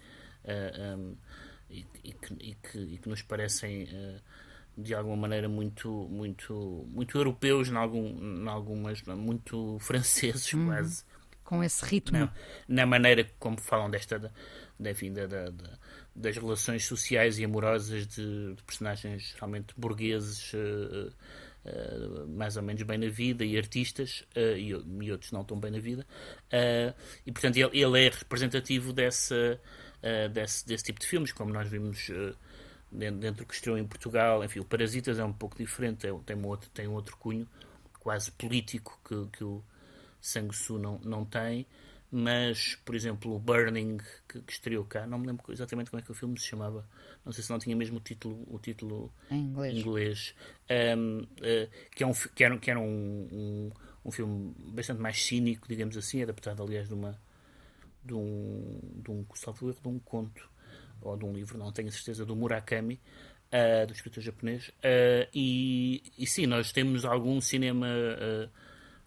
um, 0.98 1.15
e, 1.69 1.86
e, 2.04 2.13
que, 2.13 2.34
e, 2.34 2.56
que, 2.56 2.78
e, 2.78 2.98
que, 3.00 3.10
nos 3.10 3.22
parecem 3.24 3.88
de 4.78 4.93
alguma 4.93 5.15
maneira 5.15 5.50
muito 5.50 5.89
muito 6.10 6.88
muito 6.91 7.17
europeus 7.17 7.69
em, 7.69 7.76
algum, 7.76 8.43
em 8.43 8.48
algumas 8.48 9.02
muito 9.04 9.78
franceses 9.80 10.54
uhum. 10.54 10.67
quase 10.67 11.04
com 11.43 11.63
esse 11.63 11.86
ritmo. 11.86 12.17
Não, 12.17 12.32
na 12.67 12.86
maneira 12.86 13.30
como 13.39 13.60
falam 13.60 13.89
desta, 13.89 14.32
da, 14.80 14.91
enfim, 14.91 15.13
da, 15.13 15.28
da, 15.28 15.52
das 16.15 16.38
relações 16.38 16.86
sociais 16.86 17.38
e 17.38 17.46
amorosas 17.46 18.08
de, 18.08 18.56
de 18.56 18.63
personagens 18.63 19.34
realmente 19.38 19.74
burgueses, 19.78 20.54
uh, 20.54 21.13
uh, 21.65 22.28
mais 22.28 22.58
ou 22.58 22.63
menos 22.63 22.84
bem 22.84 22.97
na 22.97 23.10
vida, 23.10 23.43
e 23.43 23.58
artistas, 23.58 24.26
uh, 24.36 24.58
e, 24.58 24.69
e, 24.69 25.12
outros 25.12 25.32
não 25.32 25.43
tão 25.43 25.60
bem 25.60 25.71
na 25.71 25.80
vida. 25.80 26.06
e, 27.26 27.32
portanto, 27.32 27.58
ele, 27.58 27.82
ele, 27.82 28.06
é 28.06 28.10
representativo 28.10 28.93
dessa, 28.93 29.60
desse, 30.32 30.65
desse 30.67 30.84
tipo 30.84 30.99
de 30.99 31.08
filmes, 31.08 31.32
como 31.32 31.52
nós 31.54 31.67
vimos 31.67 32.10
dentro, 32.93 33.19
dentro 33.19 33.45
que 33.45 33.54
estreou 33.54 33.78
em 33.78 33.86
Portugal. 33.86 34.43
Enfim, 34.43 34.60
o 34.60 34.65
Parasitas 34.65 35.19
é 35.19 35.26
um 35.26 35.34
pouco 35.34 35.58
diferente, 35.58 36.08
é, 36.08 36.12
tem, 36.26 36.36
um 36.36 36.47
outro, 36.47 36.69
tem 36.69 36.88
um 36.88 36.93
outro 36.93 37.17
cunho 37.17 37.47
quase 37.99 38.32
político 38.32 38.99
que, 39.04 39.38
que 39.38 39.43
o 39.43 39.63
Sang-Soo 40.21 40.78
não, 40.78 40.99
não 40.99 41.26
tem, 41.26 41.65
mas, 42.15 42.76
por 42.86 42.93
exemplo, 42.93 43.34
o 43.34 43.39
Burning, 43.39 43.97
que, 44.28 44.39
que, 44.41 44.54
estreou 44.54 44.86
cá, 44.86 45.08
não 45.08 45.17
me 45.17 45.26
lembro 45.26 45.52
exatamente 45.52 45.89
como 45.89 45.99
é 45.99 46.04
que 46.04 46.12
o 46.12 46.13
filme 46.13 46.39
se 46.39 46.45
chamava, 46.45 46.88
não 47.26 47.32
sei 47.32 47.43
se 47.43 47.49
não 47.49 47.58
tinha 47.58 47.76
mesmo 47.76 47.97
o 47.97 47.99
título, 47.99 48.45
o 48.47 48.60
título 48.60 49.12
em 49.32 49.39
inglês, 49.39 49.78
inglês. 49.80 50.36
Um, 50.69 51.21
uh, 51.21 51.69
que, 51.95 52.04
é 52.04 52.08
um, 52.08 52.13
que 52.13 52.43
era, 52.43 52.58
que 52.60 52.69
era 52.69 52.80
um, 52.80 53.28
um, 53.32 53.71
um, 54.06 54.12
filme 54.12 54.54
bastante 54.73 55.02
mais 55.02 55.26
cínico, 55.26 55.67
digamos 55.67 55.97
assim, 55.97 56.21
adaptado, 56.21 56.62
aliás, 56.62 56.88
de 56.88 56.93
uma 56.93 57.19
de 58.06 58.13
um, 58.13 58.80
de 58.95 59.10
um, 59.10 59.26
erro, 59.63 59.82
de 59.82 59.88
um 59.88 59.97
conto 59.97 60.47
ou 61.02 61.17
de 61.17 61.26
um 61.26 61.34
livro, 61.34 61.58
não 61.58 61.71
tenho 61.71 61.91
certeza, 61.91 62.23
do 62.23 62.36
Murakami, 62.36 63.02
uh, 63.52 63.88
do 63.88 63.93
escritor 63.93 64.21
japonês. 64.21 64.67
Uh, 64.67 65.28
e, 65.34 66.04
e 66.15 66.28
sim, 66.28 66.45
nós 66.45 66.71
temos 66.71 67.06
algum 67.06 67.41
cinema 67.41 67.88
uh, 67.88 68.49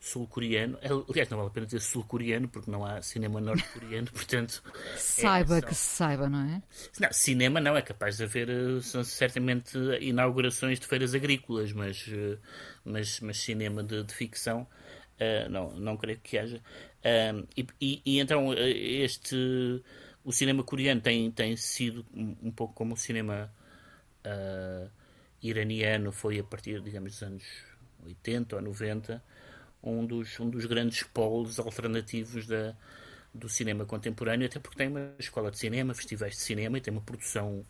sul-coreano. 0.00 0.78
Aliás, 1.08 1.28
não 1.28 1.38
vale 1.38 1.50
a 1.50 1.52
pena 1.52 1.66
dizer 1.66 1.80
sul-coreano, 1.80 2.48
porque 2.48 2.70
não 2.70 2.84
há 2.84 3.02
cinema 3.02 3.40
norte-coreano, 3.40 4.08
portanto. 4.12 4.62
Saiba 4.96 5.58
é 5.58 5.60
só... 5.60 5.66
que 5.66 5.74
se 5.74 5.96
saiba, 5.96 6.28
não 6.28 6.40
é? 6.40 6.62
Não, 7.00 7.12
cinema 7.12 7.60
não, 7.60 7.76
é 7.76 7.82
capaz 7.82 8.16
de 8.16 8.24
haver 8.24 8.48
eh, 8.48 8.80
são 8.82 9.02
certamente 9.02 9.76
inaugurações 10.00 10.78
de 10.78 10.86
feiras 10.86 11.14
agrícolas, 11.14 11.72
mas, 11.72 12.06
eh, 12.08 12.38
mas, 12.84 13.20
mas 13.20 13.38
cinema 13.38 13.82
de, 13.82 14.02
de 14.04 14.14
ficção 14.14 14.62
uh, 14.62 15.50
não, 15.50 15.74
não 15.76 15.96
creio 15.96 16.18
que 16.20 16.38
haja. 16.38 16.58
Uh, 16.58 17.46
e, 17.56 17.66
e, 17.80 18.02
e, 18.04 18.20
então 18.20 18.52
este 18.54 19.82
o 20.24 20.32
cinema 20.32 20.64
coreano 20.64 21.00
tem, 21.00 21.30
tem 21.30 21.56
sido 21.56 22.04
um, 22.12 22.36
um 22.42 22.50
pouco 22.50 22.74
como 22.74 22.94
o 22.94 22.96
cinema 22.96 23.48
uh, 24.26 24.90
iraniano 25.40 26.10
foi 26.10 26.40
a 26.40 26.44
partir, 26.44 26.80
digamos, 26.80 27.12
dos 27.12 27.22
anos 27.22 27.44
80 28.04 28.56
ou 28.56 28.62
90 28.62 29.22
um 29.86 30.04
dos, 30.04 30.38
um 30.40 30.50
dos 30.50 30.66
grandes 30.66 31.02
polos 31.04 31.58
alternativos 31.58 32.46
da, 32.46 32.74
do 33.32 33.48
cinema 33.48 33.84
contemporâneo, 33.84 34.46
até 34.46 34.58
porque 34.58 34.76
tem 34.76 34.88
uma 34.88 35.14
escola 35.18 35.50
de 35.50 35.58
cinema, 35.58 35.94
festivais 35.94 36.34
de 36.34 36.40
cinema 36.40 36.78
e 36.78 36.80
tem 36.80 36.92
uma 36.92 37.00
produção 37.00 37.64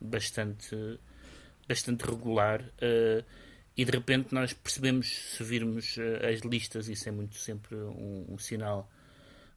bastante, 0.00 0.98
bastante 1.68 2.04
regular. 2.04 2.62
Uh, 2.62 3.24
e 3.76 3.84
de 3.84 3.90
repente 3.90 4.34
nós 4.34 4.52
percebemos, 4.52 5.36
se 5.36 5.44
virmos 5.44 5.96
uh, 5.96 6.26
as 6.32 6.40
listas, 6.40 6.88
isso 6.88 7.08
é 7.08 7.12
muito 7.12 7.36
sempre 7.36 7.74
um, 7.76 8.26
um 8.30 8.38
sinal 8.38 8.90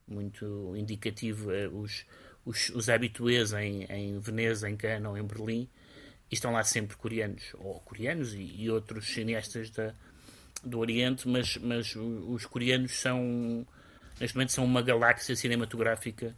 muito 0.08 0.73
indicativo, 0.75 1.49
uh, 1.49 1.79
os, 1.79 2.05
os, 2.45 2.69
os 2.69 2.89
habituês 2.89 3.53
em, 3.53 3.84
em 3.86 4.19
Veneza, 4.19 4.69
em 4.69 4.75
Cannes 4.75 5.08
ou 5.08 5.17
em 5.17 5.23
Berlim, 5.23 5.69
estão 6.31 6.51
lá 6.51 6.63
sempre 6.63 6.97
coreanos, 6.97 7.53
ou 7.55 7.79
coreanos 7.81 8.34
e, 8.34 8.41
e 8.41 8.69
outros 8.69 9.08
cineastas 9.08 9.69
da, 9.69 9.93
do 10.65 10.80
Oriente, 10.80 11.28
mas, 11.28 11.58
mas 11.58 11.95
os 11.95 12.45
coreanos 12.45 12.99
são, 12.99 13.65
neste 14.19 14.36
momento, 14.36 14.51
são 14.51 14.65
uma 14.65 14.82
galáxia 14.82 15.36
cinematográfica 15.36 16.36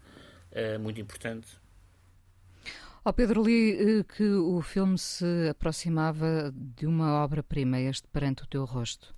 uh, 0.51 0.79
muito 0.79 0.99
importante. 0.99 1.47
Oh 3.03 3.13
Pedro, 3.13 3.41
li 3.41 3.99
uh, 3.99 4.03
que 4.03 4.23
o 4.23 4.61
filme 4.61 4.97
se 4.97 5.25
aproximava 5.49 6.53
de 6.53 6.85
uma 6.85 7.23
obra-prima, 7.23 7.79
este 7.79 8.07
perante 8.09 8.43
o 8.43 8.47
teu 8.47 8.65
rosto. 8.65 9.13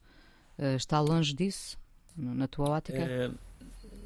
Uh, 0.58 0.76
está 0.76 1.00
longe 1.00 1.34
disso, 1.34 1.78
na 2.15 2.48
tua 2.48 2.69
ótica? 2.69 3.34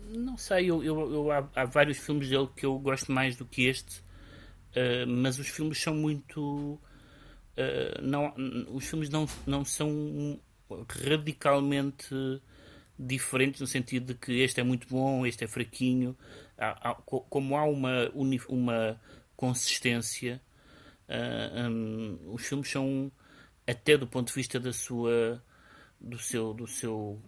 não 0.09 0.37
sei, 0.37 0.69
eu, 0.69 0.83
eu, 0.83 1.11
eu 1.11 1.31
há, 1.31 1.49
há, 1.55 1.65
vários 1.65 1.97
filmes 1.97 2.29
dele 2.29 2.47
que 2.55 2.67
eu 2.67 2.77
gosto 2.77 3.11
mais 3.11 3.35
do 3.35 3.45
que 3.45 3.65
este, 3.65 4.03
mas 5.07 5.39
os 5.39 5.47
filmes 5.47 5.81
são 5.81 5.95
muito. 5.95 6.79
não, 7.99 8.31
os 8.71 8.85
filmes 8.85 9.09
não, 9.09 9.27
não 9.47 9.65
são 9.65 10.39
radicalmente 10.89 12.41
diferentes 12.97 13.61
no 13.61 13.67
sentido 13.67 14.13
de 14.13 14.19
que 14.19 14.41
este 14.41 14.59
é 14.59 14.63
muito 14.63 14.87
bom, 14.87 15.25
este 15.25 15.43
é 15.43 15.47
fraquinho. 15.47 16.15
Há, 16.57 16.91
há, 16.91 16.95
como 16.95 17.57
há 17.57 17.63
uma, 17.65 18.09
uma 18.47 19.01
consistência, 19.35 20.41
uh, 21.09 21.65
ah, 21.65 21.69
um, 21.69 22.33
os 22.33 22.45
filmes 22.45 22.69
são, 22.69 23.11
até 23.67 23.97
do 23.97 24.07
ponto 24.07 24.27
de 24.27 24.33
vista 24.33 24.59
da 24.59 24.71
sua, 24.71 25.43
do, 25.99 26.17
seu, 26.17 26.53
do 26.53 26.67
seu 26.67 27.21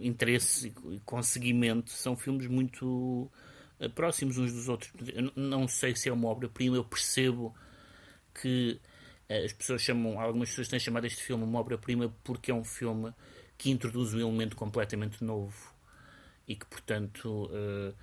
interesse 0.00 0.74
e 0.90 1.00
conseguimento, 1.00 1.90
são 1.90 2.16
filmes 2.16 2.46
muito 2.46 3.30
uh, 3.78 3.90
próximos 3.94 4.38
uns 4.38 4.52
dos 4.52 4.68
outros. 4.68 4.90
Eu 5.14 5.32
não 5.36 5.68
sei 5.68 5.94
se 5.94 6.08
é 6.08 6.12
uma 6.12 6.28
obra-prima, 6.28 6.76
eu 6.76 6.84
percebo 6.84 7.54
que 8.40 8.80
as 9.28 9.52
pessoas 9.52 9.82
chamam, 9.82 10.20
algumas 10.20 10.50
pessoas 10.50 10.68
têm 10.68 10.78
chamado 10.78 11.06
este 11.06 11.22
filme 11.22 11.44
uma 11.44 11.58
obra-prima 11.58 12.14
porque 12.22 12.50
é 12.50 12.54
um 12.54 12.64
filme 12.64 13.12
que 13.56 13.70
introduz 13.70 14.12
um 14.12 14.20
elemento 14.20 14.56
completamente 14.56 15.24
novo 15.24 15.72
e 16.46 16.54
que, 16.54 16.66
portanto, 16.66 17.46
uh, 17.46 17.94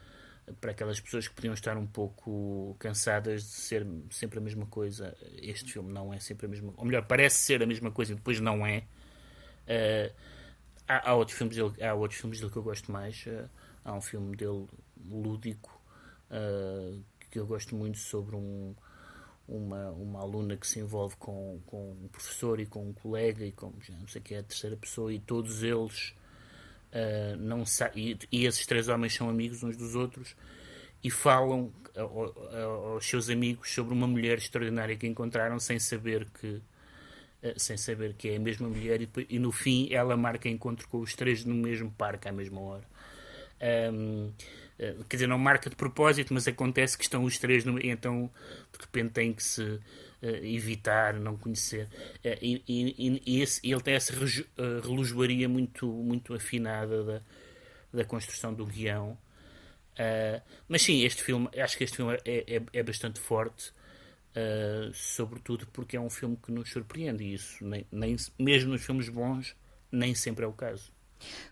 para 0.59 0.71
aquelas 0.71 0.99
pessoas 0.99 1.27
que 1.27 1.35
podiam 1.35 1.53
estar 1.53 1.77
um 1.77 1.85
pouco 1.85 2.75
cansadas 2.79 3.43
de 3.43 3.49
ser 3.49 3.85
sempre 4.09 4.39
a 4.39 4.41
mesma 4.41 4.65
coisa, 4.65 5.15
este 5.37 5.71
filme 5.71 5.93
não 5.93 6.11
é 6.11 6.19
sempre 6.19 6.47
a 6.47 6.49
mesma 6.49 6.73
Ou 6.75 6.85
melhor, 6.85 7.05
parece 7.05 7.37
ser 7.37 7.61
a 7.61 7.65
mesma 7.65 7.91
coisa 7.91 8.13
e 8.13 8.15
depois 8.15 8.39
não 8.39 8.65
é. 8.65 8.79
Uh, 9.67 10.13
há, 10.87 11.11
há, 11.11 11.13
outros 11.13 11.37
filmes 11.37 11.55
dele, 11.55 11.83
há 11.83 11.93
outros 11.93 12.19
filmes 12.19 12.39
dele 12.39 12.51
que 12.51 12.57
eu 12.57 12.63
gosto 12.63 12.91
mais. 12.91 13.25
Há 13.85 13.93
um 13.93 14.01
filme 14.01 14.35
dele 14.35 14.67
lúdico 15.09 15.79
que 17.29 17.39
eu 17.39 17.45
gosto 17.45 17.75
muito 17.75 17.97
sobre 17.97 18.35
um 18.35 18.75
uma, 19.51 19.91
uma 19.91 20.21
aluna 20.21 20.55
que 20.55 20.65
se 20.65 20.79
envolve 20.79 21.15
com, 21.17 21.59
com 21.65 21.91
um 21.91 22.07
professor 22.07 22.59
e 22.59 22.65
com 22.65 22.89
um 22.89 22.93
colega 22.93 23.45
e 23.45 23.51
com 23.51 23.73
já 23.81 23.93
não 23.97 24.07
sei 24.07 24.21
que 24.21 24.33
é 24.33 24.39
a 24.39 24.43
terceira 24.43 24.77
pessoa 24.77 25.13
e 25.13 25.19
todos 25.19 25.61
eles 25.61 26.13
Uh, 26.91 27.37
não 27.37 27.63
e, 27.95 28.17
e, 28.29 28.45
esses 28.45 28.65
três 28.65 28.89
homens 28.89 29.13
são 29.13 29.29
amigos 29.29 29.63
uns 29.63 29.77
dos 29.77 29.95
outros 29.95 30.35
e 31.01 31.09
falam 31.09 31.71
aos 31.95 33.05
seus 33.05 33.29
amigos 33.29 33.73
sobre 33.73 33.93
uma 33.93 34.05
mulher 34.05 34.37
extraordinária 34.37 34.97
que 34.97 35.07
encontraram 35.07 35.57
sem 35.57 35.79
saber 35.79 36.27
que 36.37 36.47
uh, 36.47 36.61
sem 37.55 37.77
saber 37.77 38.13
que 38.15 38.27
é 38.27 38.35
a 38.35 38.39
mesma 38.41 38.67
mulher 38.67 39.01
e, 39.01 39.09
e, 39.29 39.39
no 39.39 39.53
fim 39.53 39.87
ela 39.89 40.17
marca 40.17 40.49
encontro 40.49 40.85
com 40.89 40.99
os 40.99 41.15
três 41.15 41.45
no 41.45 41.55
mesmo 41.55 41.89
parque 41.91 42.27
à 42.27 42.33
mesma 42.33 42.59
hora. 42.59 42.83
Um, 43.93 44.33
quer 45.07 45.17
dizer, 45.17 45.27
não 45.27 45.37
marca 45.37 45.69
de 45.69 45.75
propósito 45.75 46.33
mas 46.33 46.47
acontece 46.47 46.97
que 46.97 47.03
estão 47.03 47.23
os 47.23 47.37
três 47.37 47.63
no, 47.63 47.79
então 47.85 48.31
de 48.71 48.79
repente 48.79 49.11
tem 49.11 49.33
que 49.33 49.43
se 49.43 49.61
uh, 49.61 49.79
evitar, 50.21 51.13
não 51.13 51.37
conhecer. 51.37 51.87
Uh, 52.23 52.37
e, 52.41 52.63
e, 52.67 53.21
e 53.25 53.41
esse, 53.41 53.61
ele 53.63 53.81
tem 53.81 53.93
essa 53.93 54.13
uh, 54.13 54.79
relojoaria 54.81 55.47
muito, 55.47 55.87
muito 55.87 56.33
afinada 56.33 57.03
da, 57.03 57.21
da 57.93 58.05
construção 58.05 58.53
do 58.53 58.65
guião. 58.65 59.17
mas 60.67 60.81
sim, 60.81 61.03
este 61.03 61.21
filme, 61.23 61.49
acho 61.57 61.77
que 61.77 61.83
este 61.83 61.97
filme 61.97 62.17
é, 62.25 62.55
é, 62.55 62.61
é 62.73 62.83
bastante 62.83 63.19
forte. 63.19 63.73
Sobretudo 64.93 65.67
porque 65.67 65.97
é 65.97 65.99
um 65.99 66.09
filme 66.09 66.37
que 66.37 66.51
nos 66.51 66.71
surpreende 66.71 67.23
e 67.23 67.33
isso 67.33 67.65
nem, 67.65 67.85
nem, 67.91 68.15
mesmo 68.39 68.71
nos 68.71 68.83
filmes 68.85 69.09
bons 69.09 69.55
nem 69.91 70.15
sempre 70.15 70.45
é 70.45 70.47
o 70.47 70.53
caso. 70.53 70.91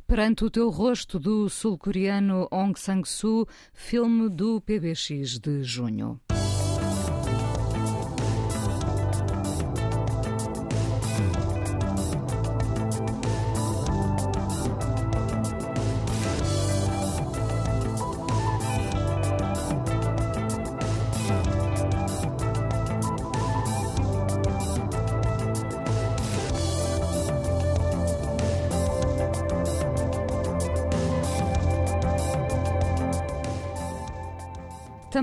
Perante 0.08 0.44
o 0.44 0.50
teu 0.50 0.70
rosto 0.70 1.20
do 1.20 1.50
sul-coreano 1.50 2.48
Ong 2.52 2.78
Sang-soo, 2.78 3.48
filme 3.74 4.30
do 4.30 4.60
PBX 4.62 5.40
de 5.40 5.64
junho. 5.64 6.20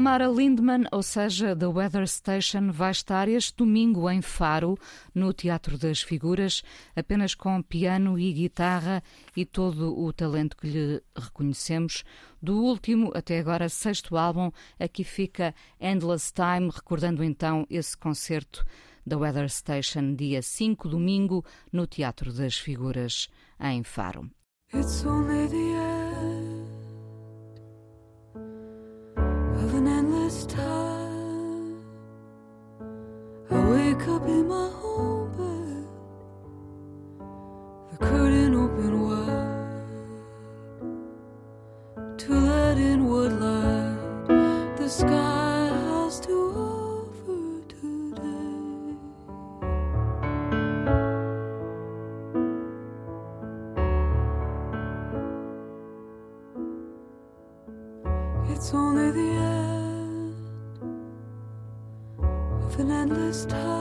Tamara 0.06 0.28
Lindman, 0.28 0.84
ou 0.92 1.02
seja, 1.02 1.56
The 1.56 1.66
Weather 1.66 2.06
Station, 2.06 2.70
vai 2.70 2.92
estar 2.92 3.26
este 3.26 3.56
domingo 3.56 4.08
em 4.08 4.22
Faro, 4.22 4.78
no 5.12 5.32
Teatro 5.32 5.76
das 5.76 6.00
Figuras, 6.00 6.62
apenas 6.94 7.34
com 7.34 7.60
piano 7.60 8.16
e 8.16 8.32
guitarra 8.32 9.02
e 9.36 9.44
todo 9.44 10.00
o 10.00 10.12
talento 10.12 10.56
que 10.56 10.68
lhe 10.68 11.02
reconhecemos. 11.16 12.04
Do 12.40 12.56
último, 12.62 13.10
até 13.16 13.40
agora, 13.40 13.68
sexto 13.68 14.16
álbum, 14.16 14.52
aqui 14.78 15.02
fica 15.02 15.52
Endless 15.80 16.32
Time, 16.32 16.70
recordando 16.72 17.24
então 17.24 17.66
esse 17.68 17.96
concerto 17.96 18.64
da 19.04 19.18
Weather 19.18 19.50
Station, 19.50 20.14
dia 20.14 20.40
5, 20.40 20.88
domingo, 20.88 21.44
no 21.72 21.84
Teatro 21.84 22.32
das 22.32 22.56
Figuras, 22.56 23.28
em 23.58 23.82
Faro. 23.82 24.30
It's 24.72 25.04
only 25.04 25.48
the 25.48 25.85
endless 30.26 30.46
time. 30.46 31.84
I 33.50 33.70
wake 33.70 34.08
up 34.08 34.26
in 34.26 34.48
my 34.48 34.68
home 34.70 35.30
bed, 35.38 35.86
the 37.90 37.98
curtain 38.04 38.54
open 38.54 39.02
wide 39.06 39.38
to 42.18 42.32
let 42.32 42.78
in 42.78 43.06
what 43.06 43.32
light 43.32 44.76
the 44.76 44.88
sky 44.88 45.45
an 63.36 63.42
endless 63.42 63.44
time. 63.46 63.75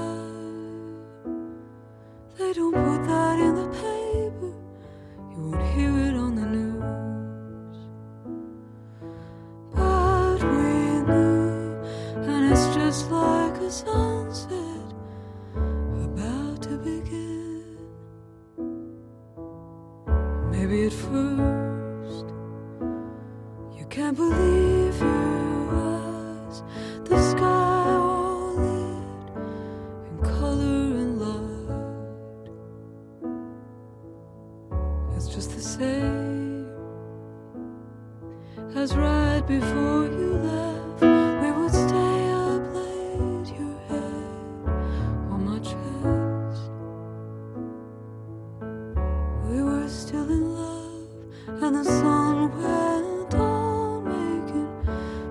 And 51.66 51.78
the 51.78 51.84
sun 51.84 52.52
went 52.62 53.34
on 53.34 54.04
making 54.06 54.70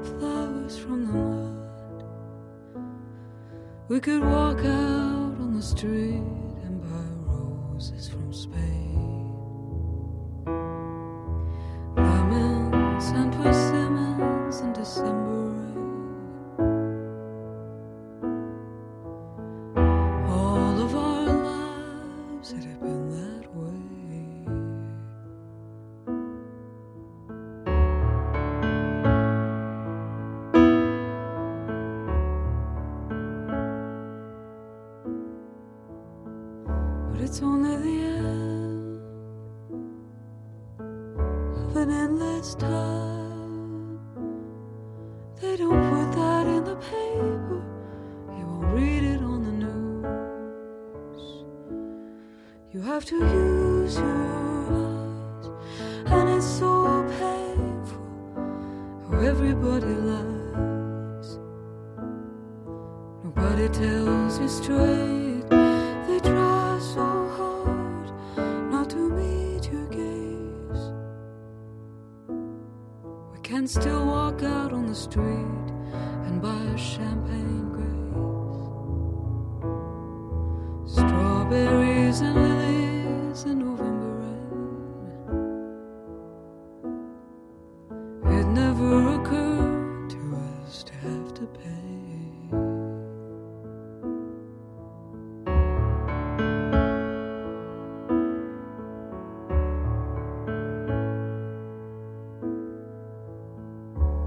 flowers 0.03 0.77
from 0.77 1.07
the 1.07 1.13
mud. 1.13 2.05
We 3.89 4.01
could 4.01 4.25
walk 4.25 4.59
out 4.59 5.35
on 5.45 5.55
the 5.55 5.63
street 5.63 6.25
and 6.65 6.83
buy 6.83 7.33
roses 7.33 8.09
from 8.09 8.33
Spain. 8.33 8.74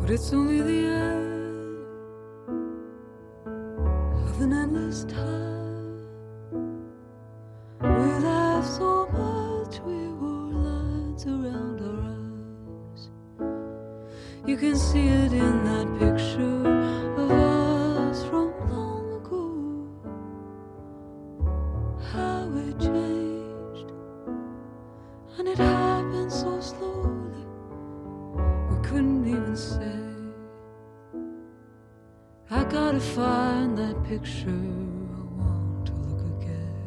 It's 0.09 0.31
only 0.31 0.61
the 0.61 0.87
end 0.87 1.85
of 4.29 4.41
an 4.41 4.53
endless 4.53 5.03
time. 5.03 5.36
Picture. 34.19 34.49
I 34.49 35.21
want 35.37 35.85
to 35.85 35.93
look 35.93 36.21
again. 36.41 36.85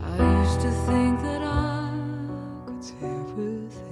I 0.00 0.16
used 0.42 0.60
to 0.60 0.70
think 0.86 1.20
that 1.22 1.42
I 1.42 1.90
could 2.66 2.82
see 2.82 2.94
everything 3.02 3.86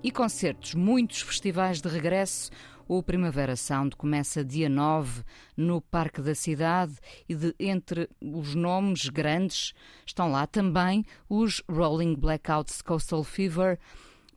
E 0.00 0.10
concertos, 0.10 0.74
muitos 0.74 1.20
festivais 1.20 1.82
de 1.82 1.88
regresso. 1.88 2.50
O 2.88 3.02
Primavera 3.02 3.54
Sound 3.54 3.94
começa 3.96 4.42
dia 4.42 4.68
9 4.68 5.22
no 5.54 5.80
Parque 5.82 6.22
da 6.22 6.34
Cidade 6.34 6.94
e 7.28 7.34
de 7.34 7.54
entre 7.60 8.08
os 8.20 8.54
nomes 8.54 9.10
grandes 9.10 9.74
estão 10.06 10.30
lá 10.30 10.46
também 10.46 11.04
os 11.28 11.62
Rolling 11.70 12.14
Blackouts 12.14 12.80
Coastal 12.80 13.22
Fever. 13.22 13.78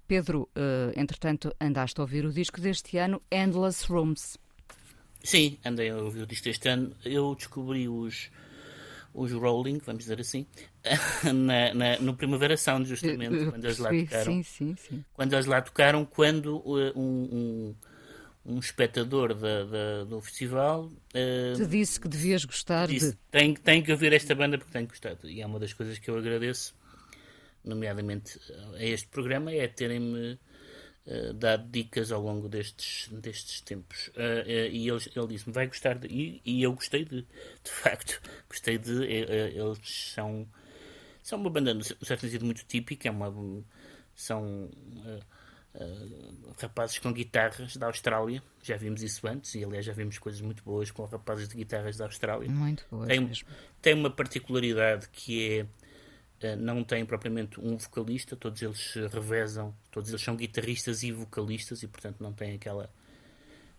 Pedro, 0.06 0.50
eh, 0.54 0.92
entretanto, 0.98 1.56
andaste 1.62 1.98
a 2.02 2.04
ouvir 2.04 2.26
o 2.26 2.34
disco 2.34 2.60
deste 2.60 2.98
ano, 2.98 3.22
Endless 3.32 3.86
Rooms. 3.90 4.38
Sim, 5.24 5.58
andei 5.64 5.90
a 5.90 5.96
ouvir 5.96 6.24
o 6.24 6.28
disco 6.28 6.50
este 6.50 6.68
ano. 6.68 6.94
Eu 7.06 7.34
descobri 7.34 7.88
os, 7.88 8.30
os 9.14 9.32
Rolling, 9.32 9.78
vamos 9.86 10.04
dizer 10.04 10.20
assim, 10.20 10.46
na, 11.34 11.74
na- 11.74 12.00
no 12.02 12.14
Primavera 12.18 12.58
Sound, 12.58 12.90
justamente, 12.90 13.36
Eu 13.36 13.52
quando 13.52 13.64
eles 13.64 13.78
lá 13.78 13.90
tocaram. 13.92 14.26
sim, 14.26 14.44
sim, 14.44 14.76
sim. 14.76 15.06
Quando 15.14 15.32
eles 15.32 15.46
lá 15.46 15.62
tocaram, 15.62 16.04
quando 16.04 16.62
um, 16.66 17.00
um, 17.00 17.76
um 18.46 18.58
espectador 18.60 19.34
da, 19.36 19.64
da- 19.66 20.04
do 20.06 20.20
festival 20.22 20.86
uh, 20.86 21.56
Te 21.56 21.66
disse 21.68 22.00
que 22.00 22.08
devias 22.08 22.44
gostar 22.44 22.88
disse, 22.88 23.12
de. 23.12 23.18
tem, 23.30 23.54
tem 23.54 23.84
que 23.84 23.92
ouvir 23.92 24.14
esta 24.14 24.34
banda 24.34 24.58
porque 24.58 24.72
tem 24.74 24.86
gostar. 24.86 25.16
E 25.24 25.42
é 25.42 25.46
uma 25.46 25.60
das 25.60 25.74
coisas 25.74 26.00
que 26.00 26.10
eu 26.10 26.18
agradeço, 26.18 26.74
nomeadamente 27.64 28.40
a 28.76 28.84
este 28.84 29.08
programa, 29.08 29.52
é 29.52 29.68
terem-me 29.68 30.40
uh, 31.06 31.34
dado 31.36 31.70
dicas 31.70 32.12
ao 32.12 32.22
longo 32.22 32.50
destes, 32.50 33.10
destes 33.12 33.62
tempos. 33.62 34.08
Uh, 34.10 34.50
e 34.72 34.90
ele, 34.90 35.02
ele 35.16 35.28
disse-me, 35.28 35.54
vai 35.54 35.68
gostar 35.68 36.00
de. 36.00 36.08
E, 36.08 36.42
e 36.44 36.64
eu 36.64 36.74
gostei 36.74 37.06
de, 37.06 37.22
de 37.22 37.72
facto. 37.72 38.20
Gostei 38.50 38.78
de. 38.80 39.04
eles 39.04 39.80
são, 40.14 40.48
são 41.22 41.40
uma 41.40 41.50
banda, 41.50 41.74
no 41.76 41.84
certo 41.84 42.22
sentido, 42.22 42.44
muito 42.46 42.66
típica. 42.66 43.08
É 43.08 43.12
uma, 43.12 43.32
são. 44.16 44.68
Uh, 45.76 46.22
Uh, 46.52 46.54
rapazes 46.62 47.00
com 47.00 47.12
guitarras 47.14 47.78
da 47.78 47.88
Austrália, 47.88 48.44
já 48.62 48.76
vimos 48.76 49.02
isso 49.02 49.26
antes, 49.28 49.56
e 49.56 49.64
aliás 49.64 49.86
já 49.86 49.94
vimos 49.94 50.18
coisas 50.18 50.42
muito 50.42 50.64
boas 50.64 50.92
com 50.92 51.06
rapazes 51.06 51.48
de 51.48 51.56
guitarras 51.56 51.98
da 51.98 52.06
Austrália. 52.06 52.50
Muito 52.50 52.86
boas 52.92 53.08
tem, 53.08 53.20
mesmo. 53.20 53.48
tem 53.82 53.94
uma 53.94 54.10
particularidade 54.10 55.08
que 55.10 55.66
é 56.42 56.54
uh, 56.54 56.58
não 56.58 56.84
tem 56.84 57.06
propriamente 57.06 57.60
um 57.60 57.78
vocalista, 57.78 58.36
todos 58.36 58.62
eles 58.62 58.80
se 58.80 59.08
revezam, 59.08 59.74
todos 59.90 60.10
eles 60.10 60.22
são 60.22 60.36
guitarristas 60.36 61.04
e 61.04 61.12
vocalistas, 61.12 61.84
e 61.84 61.88
portanto 61.88 62.18
não 62.20 62.34
tem 62.34 62.56
aquela 62.56 62.90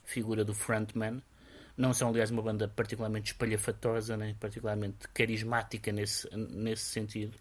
figura 0.05 0.45
do 0.45 0.55
frontman. 0.55 1.23
Não 1.77 1.95
são, 1.95 2.11
aliás, 2.11 2.31
uma 2.31 2.43
banda 2.43 2.69
particularmente 2.69 3.33
espalhafatosa, 3.33 4.17
nem 4.17 4.35
particularmente 4.35 5.09
carismática 5.09 5.91
nesse, 5.91 6.29
nesse 6.37 6.85
sentido. 6.85 7.35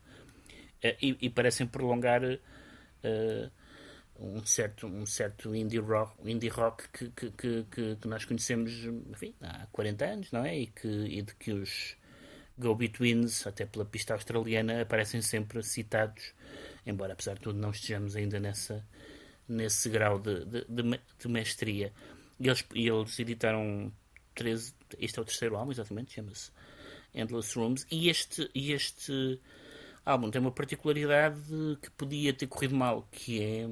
Uh, 0.83 0.95
e, 1.01 1.17
e 1.21 1.29
parecem 1.29 1.67
prolongar 1.67 2.23
uh, 2.23 3.51
um 4.21 4.45
certo, 4.45 4.85
um 4.85 5.05
certo 5.05 5.55
indie 5.55 5.79
rock, 5.79 6.13
indie 6.29 6.47
rock 6.47 6.87
que, 6.89 7.09
que, 7.09 7.31
que, 7.31 7.95
que, 7.95 8.07
nós 8.07 8.23
conhecemos 8.23 8.71
enfim, 9.09 9.33
há 9.41 9.65
40 9.71 10.05
anos, 10.05 10.31
não 10.31 10.45
é? 10.45 10.59
E, 10.59 10.67
que, 10.67 10.87
e 10.87 11.21
de 11.23 11.33
que 11.35 11.51
os 11.51 11.97
Go-Betweens, 12.57 13.47
até 13.47 13.65
pela 13.65 13.83
pista 13.83 14.13
australiana, 14.13 14.81
aparecem 14.81 15.21
sempre 15.21 15.63
citados, 15.63 16.33
embora 16.85 17.13
apesar 17.13 17.33
de 17.33 17.41
tudo 17.41 17.57
não 17.57 17.71
estejamos 17.71 18.15
ainda 18.15 18.39
nessa, 18.39 18.85
nesse 19.47 19.89
grau 19.89 20.19
de, 20.19 20.45
de, 20.45 20.65
de, 20.69 20.99
de 21.19 21.27
mestria. 21.27 21.91
E 22.39 22.47
eles, 22.47 22.63
eles 22.75 23.19
editaram 23.19 23.91
13, 24.35 24.73
este 24.99 25.17
é 25.17 25.21
o 25.21 25.25
terceiro 25.25 25.55
álbum, 25.55 25.71
exatamente, 25.71 26.13
chama-se 26.13 26.51
Endless 27.13 27.57
Rooms, 27.57 27.87
e 27.89 28.07
este, 28.07 28.49
e 28.53 28.71
este 28.71 29.39
álbum 30.05 30.29
tem 30.29 30.41
uma 30.41 30.51
particularidade 30.51 31.41
que 31.81 31.89
podia 31.91 32.33
ter 32.33 32.47
corrido 32.47 32.75
mal, 32.75 33.07
que 33.11 33.41
é 33.41 33.69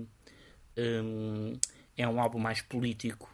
um, 0.80 1.60
é 1.98 2.08
um 2.08 2.20
álbum 2.20 2.40
mais 2.40 2.62
político. 2.62 3.34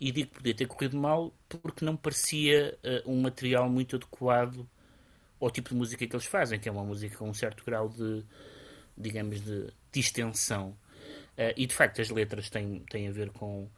E 0.00 0.12
digo 0.12 0.30
que 0.30 0.36
podia 0.36 0.54
ter 0.54 0.66
corrido 0.66 0.96
mal 0.96 1.34
porque 1.48 1.84
não 1.84 1.96
parecia 1.96 2.78
uh, 2.84 3.10
um 3.10 3.20
material 3.20 3.68
muito 3.68 3.96
adequado 3.96 4.68
ao 5.40 5.50
tipo 5.50 5.70
de 5.70 5.74
música 5.76 6.06
que 6.06 6.14
eles 6.14 6.26
fazem, 6.26 6.58
que 6.58 6.68
é 6.68 6.72
uma 6.72 6.84
música 6.84 7.16
com 7.16 7.28
um 7.28 7.34
certo 7.34 7.64
grau 7.64 7.88
de, 7.88 8.24
digamos, 8.96 9.40
de 9.40 9.72
distensão. 9.92 10.70
Uh, 11.36 11.54
e 11.56 11.66
de 11.66 11.74
facto 11.74 12.00
as 12.00 12.10
letras 12.10 12.48
têm, 12.48 12.80
têm 12.90 13.08
a 13.08 13.12
ver 13.12 13.30
com 13.30 13.68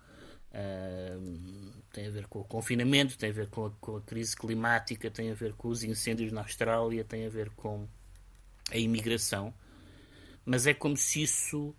uh, 0.53 1.81
a 1.97 2.11
ver 2.11 2.27
com 2.27 2.41
o 2.41 2.45
confinamento, 2.45 3.19
têm 3.19 3.31
a 3.31 3.33
ver 3.33 3.49
com 3.49 3.67
a, 3.67 3.71
com 3.81 3.97
a 3.97 4.01
crise 4.03 4.37
climática, 4.37 5.11
têm 5.11 5.31
a 5.31 5.35
ver 5.35 5.55
com 5.55 5.69
os 5.69 5.83
incêndios 5.83 6.33
na 6.33 6.43
Austrália, 6.43 7.05
têm 7.05 7.27
a 7.27 7.31
ver 7.31 7.51
com 7.51 7.87
a 8.71 8.77
imigração. 8.77 9.53
Mas 10.45 10.67
é 10.67 10.75
como 10.75 10.97
se 10.97 11.23
isso 11.23 11.75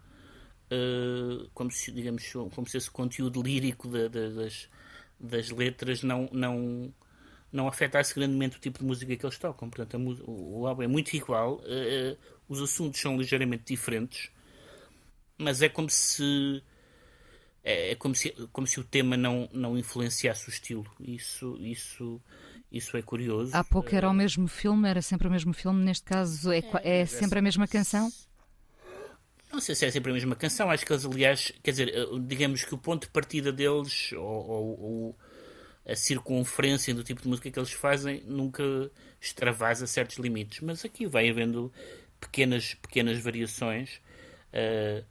Uh, 0.72 1.50
como 1.54 1.70
se 1.70 1.92
digamos 1.92 2.32
como 2.32 2.66
se 2.66 2.78
esse 2.78 2.90
conteúdo 2.90 3.42
lírico 3.42 3.90
da, 3.90 4.08
da, 4.08 4.30
das, 4.30 4.70
das 5.20 5.50
letras 5.50 6.02
não 6.02 6.30
não 6.32 6.94
não 7.52 7.68
afetasse 7.68 8.16
grandemente 8.16 8.56
o 8.56 8.60
tipo 8.62 8.80
de 8.80 8.86
música 8.86 9.14
que 9.16 9.26
eles 9.26 9.38
tocam. 9.38 9.70
Portanto 9.70 9.98
o, 10.26 10.62
o, 10.62 10.68
álbum 10.68 10.84
é 10.84 10.88
muito 10.88 11.14
igual 11.14 11.56
uh, 11.56 12.18
os 12.48 12.62
assuntos 12.62 13.02
são 13.02 13.18
ligeiramente 13.18 13.66
diferentes 13.66 14.32
mas 15.42 15.62
é 15.62 15.68
como 15.68 15.90
se 15.90 16.64
é, 17.64 17.92
é, 17.92 17.96
como 17.96 18.16
se 18.16 18.32
como 18.52 18.68
se 18.68 18.80
o 18.80 18.84
tema 18.84 19.18
não 19.18 19.50
não 19.52 19.78
influenciasse 19.78 20.48
o 20.48 20.52
estilo. 20.52 20.86
Isso 21.00 21.58
isso 21.60 22.22
isso 22.72 22.96
é 22.96 23.02
curioso. 23.02 23.52
Há 23.56 23.64
pouco 23.64 23.94
era 23.94 24.10
o 24.10 24.14
mesmo 24.14 24.48
filme 24.48 24.88
era 24.88 25.02
sempre 25.02 25.28
o 25.28 25.32
mesmo 25.32 25.54
filme 25.54 25.84
neste 25.84 26.06
caso 26.06 26.52
é, 26.52 26.60
é, 26.84 27.02
é 27.02 27.06
sempre 27.06 27.40
a 27.40 27.42
mesma 27.42 27.68
canção 27.68 28.12
não 29.52 29.60
sei 29.60 29.76
se 29.76 29.86
é 29.86 29.92
sempre 29.92 30.12
a 30.12 30.14
mesma 30.14 30.36
canção, 30.36 30.70
acho 30.70 30.86
que 30.86 30.94
eles, 30.94 31.06
aliás, 31.06 31.52
quer 31.64 31.72
dizer, 31.72 31.94
digamos 32.26 32.64
que 32.64 32.74
o 32.74 32.78
ponto 32.78 33.04
de 33.04 33.10
partida 33.10 33.52
deles, 33.52 34.12
ou, 34.14 34.22
ou, 34.22 34.82
ou 34.82 35.16
a 35.86 35.96
circunferência 35.96 36.94
do 36.94 37.04
tipo 37.04 37.22
de 37.22 37.28
música 37.28 37.50
que 37.50 37.60
eles 37.60 37.72
fazem, 37.72 38.24
nunca 38.26 38.64
extravasa 39.20 39.88
certos 39.88 40.18
limites. 40.18 40.62
Mas 40.62 40.86
aqui 40.86 41.06
vai 41.06 41.30
havendo 41.30 41.72
pequenas, 42.20 42.76
pequenas 42.76 43.20
variações. 43.20 44.00
Uh, 44.54 45.04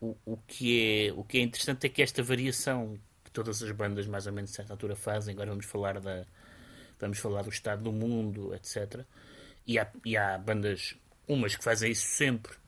o, 0.00 0.16
o, 0.24 0.36
que 0.46 1.08
é, 1.08 1.12
o 1.12 1.22
que 1.22 1.38
é 1.38 1.42
interessante 1.42 1.86
é 1.86 1.88
que 1.88 2.02
esta 2.02 2.22
variação 2.22 2.98
que 3.24 3.30
todas 3.30 3.62
as 3.62 3.70
bandas, 3.70 4.06
mais 4.06 4.26
ou 4.26 4.32
menos, 4.32 4.50
a 4.50 4.54
certa 4.54 4.72
altura 4.72 4.96
fazem, 4.96 5.34
agora 5.34 5.50
vamos 5.50 5.66
falar, 5.66 6.00
da, 6.00 6.26
vamos 6.98 7.18
falar 7.18 7.42
do 7.42 7.50
estado 7.50 7.82
do 7.82 7.92
mundo, 7.92 8.54
etc. 8.54 9.04
E 9.66 9.78
há, 9.78 9.90
e 10.04 10.16
há 10.16 10.38
bandas, 10.38 10.96
umas 11.28 11.54
que 11.54 11.62
fazem 11.62 11.92
isso 11.92 12.06
sempre 12.08 12.59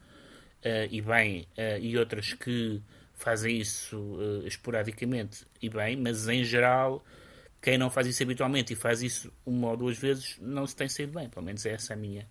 e 0.91 1.01
bem, 1.01 1.47
uh, 1.59 1.79
e 1.81 1.97
outras 1.99 2.33
que 2.35 2.81
fazem 3.15 3.59
isso 3.59 3.97
uh, 3.99 4.47
esporadicamente 4.47 5.45
e 5.61 5.69
bem, 5.69 5.97
mas 5.97 6.29
em 6.29 6.45
geral, 6.45 7.05
quem 7.61 7.77
não 7.77 7.91
faz 7.91 8.07
isso 8.07 8.23
habitualmente 8.23 8.73
e 8.73 8.77
faz 8.77 9.03
isso 9.03 9.33
uma 9.45 9.71
ou 9.71 9.77
duas 9.77 9.99
vezes 9.99 10.37
não 10.41 10.67
se 10.67 10.75
tem 10.77 10.89
saído 10.89 11.13
bem, 11.13 11.29
pelo 11.29 11.45
menos 11.45 11.67
é 11.67 11.73
essa 11.73 11.95
a 11.95 11.97
minha 11.97 12.29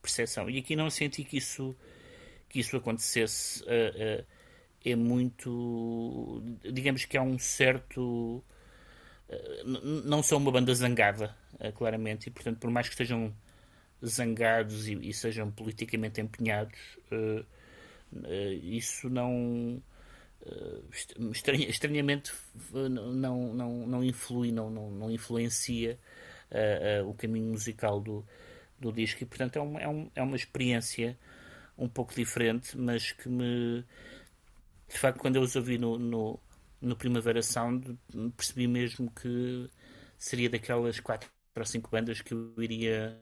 percepção. 0.00 0.48
E 0.48 0.58
aqui 0.58 0.76
não 0.76 0.88
senti 0.90 1.24
que 1.24 1.36
isso, 1.38 1.74
que 2.48 2.60
isso 2.60 2.76
acontecesse, 2.76 3.64
é 4.84 4.94
muito. 4.94 6.42
digamos 6.72 7.04
que 7.04 7.16
há 7.16 7.22
um 7.22 7.38
certo. 7.38 8.44
não 10.04 10.22
são 10.22 10.38
uma 10.38 10.52
banda 10.52 10.72
zangada, 10.74 11.34
claramente, 11.74 12.28
e 12.28 12.30
portanto, 12.30 12.58
por 12.58 12.70
mais 12.70 12.86
que 12.88 12.94
estejam 12.94 13.34
zangados 14.04 14.86
e, 14.86 14.94
e 15.08 15.12
sejam 15.12 15.50
politicamente 15.50 16.20
empenhados. 16.20 16.78
Uh, 18.12 18.52
isso 18.62 19.08
não 19.08 19.82
estranha, 21.32 21.68
estranhamente 21.68 22.32
não, 22.72 23.52
não, 23.52 23.86
não 23.86 24.04
influi, 24.04 24.52
não, 24.52 24.70
não, 24.70 24.90
não 24.90 25.10
influencia 25.10 25.98
o 27.04 27.14
caminho 27.14 27.50
musical 27.50 28.00
do, 28.00 28.24
do 28.78 28.92
disco. 28.92 29.22
E 29.22 29.26
portanto 29.26 29.56
é 29.56 29.60
uma, 29.60 29.80
é, 29.80 29.88
um, 29.88 30.10
é 30.14 30.22
uma 30.22 30.36
experiência 30.36 31.18
um 31.76 31.88
pouco 31.88 32.14
diferente, 32.14 32.76
mas 32.76 33.12
que 33.12 33.28
me 33.28 33.84
de 34.88 34.98
facto 34.98 35.18
quando 35.18 35.36
eu 35.36 35.42
os 35.42 35.56
ouvi 35.56 35.78
no, 35.78 35.98
no, 35.98 36.38
no 36.80 36.96
Primavera 36.96 37.42
Sound 37.42 37.98
percebi 38.36 38.66
mesmo 38.68 39.10
que 39.10 39.68
seria 40.18 40.48
daquelas 40.48 41.00
quatro 41.00 41.28
ou 41.56 41.64
cinco 41.64 41.90
bandas 41.90 42.20
que 42.20 42.32
eu 42.34 42.52
iria 42.58 43.20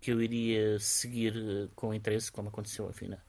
que 0.00 0.12
eu 0.12 0.22
iria 0.22 0.78
seguir 0.78 1.34
eh, 1.36 1.68
com 1.74 1.92
interesse, 1.92 2.30
como 2.30 2.48
aconteceu 2.48 2.88
afinal 2.88 3.20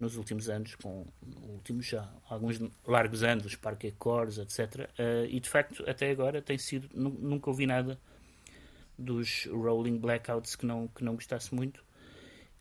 nos 0.00 0.16
últimos 0.16 0.48
anos, 0.48 0.74
com 0.76 1.06
últimos 1.42 1.86
já 1.86 2.10
alguns 2.28 2.58
largos 2.86 3.22
anos, 3.22 3.44
os 3.44 3.54
Parque 3.54 3.88
Accords, 3.88 4.38
etc. 4.38 4.88
Uh, 4.98 5.26
e 5.28 5.38
de 5.38 5.48
facto, 5.48 5.84
até 5.88 6.10
agora 6.10 6.40
tem 6.40 6.56
sido, 6.56 6.88
nunca 6.94 7.50
ouvi 7.50 7.66
nada 7.66 8.00
dos 8.98 9.46
Rolling 9.46 9.98
Blackouts 9.98 10.56
que 10.56 10.64
não, 10.66 10.88
que 10.88 11.04
não 11.04 11.14
gostasse 11.14 11.54
muito. 11.54 11.84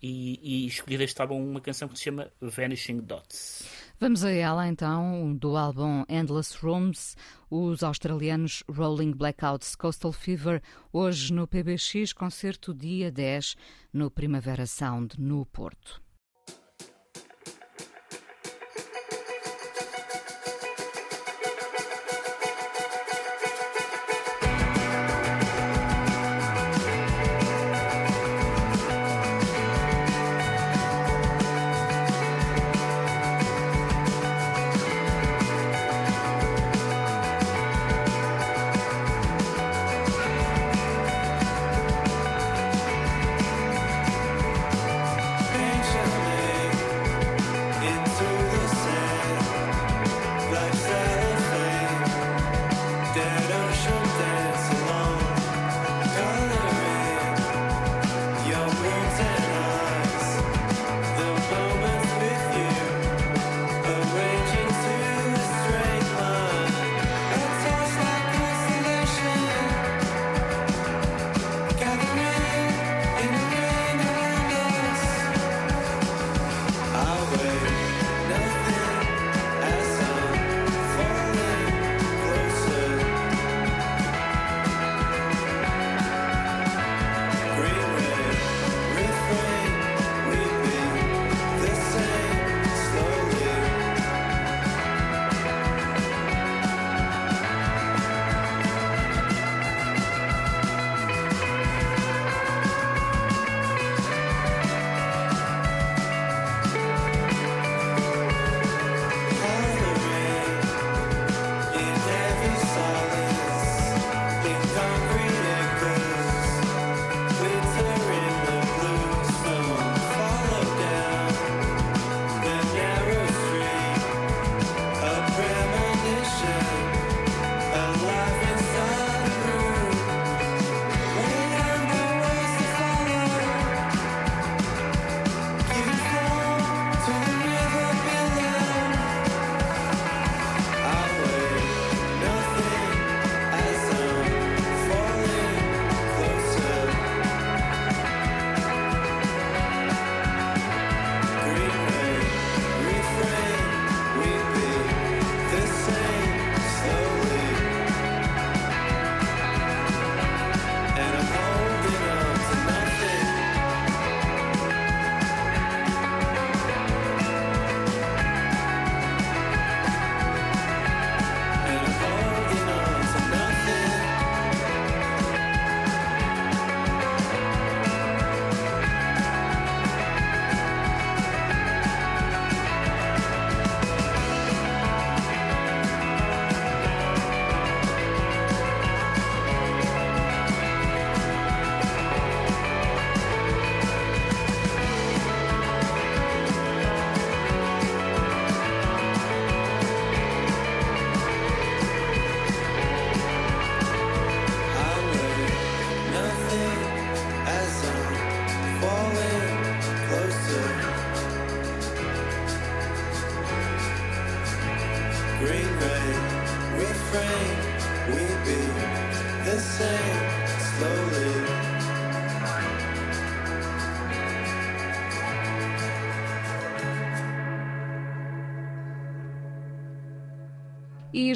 E, 0.02 0.40
e 0.42 0.68
escolhi 0.68 0.98
deste 0.98 1.22
álbum 1.22 1.44
uma 1.44 1.60
canção 1.60 1.90
que 1.90 1.98
se 1.98 2.06
chama 2.06 2.32
Vanishing 2.40 3.00
Dots. 3.02 3.66
Vamos 4.00 4.24
a 4.24 4.32
ela 4.32 4.66
então, 4.66 5.36
do 5.36 5.58
álbum 5.58 6.06
Endless 6.08 6.58
Rooms, 6.62 7.18
os 7.50 7.84
australianos 7.84 8.64
Rolling 8.70 9.12
Blackouts 9.12 9.76
Coastal 9.76 10.14
Fever, 10.14 10.62
hoje 10.94 11.34
no 11.34 11.46
PBX, 11.46 12.14
concerto 12.14 12.74
dia 12.74 13.12
10, 13.12 13.58
no 13.92 14.10
Primavera 14.10 14.66
Sound, 14.66 15.20
no 15.20 15.46
Porto. 15.46 16.02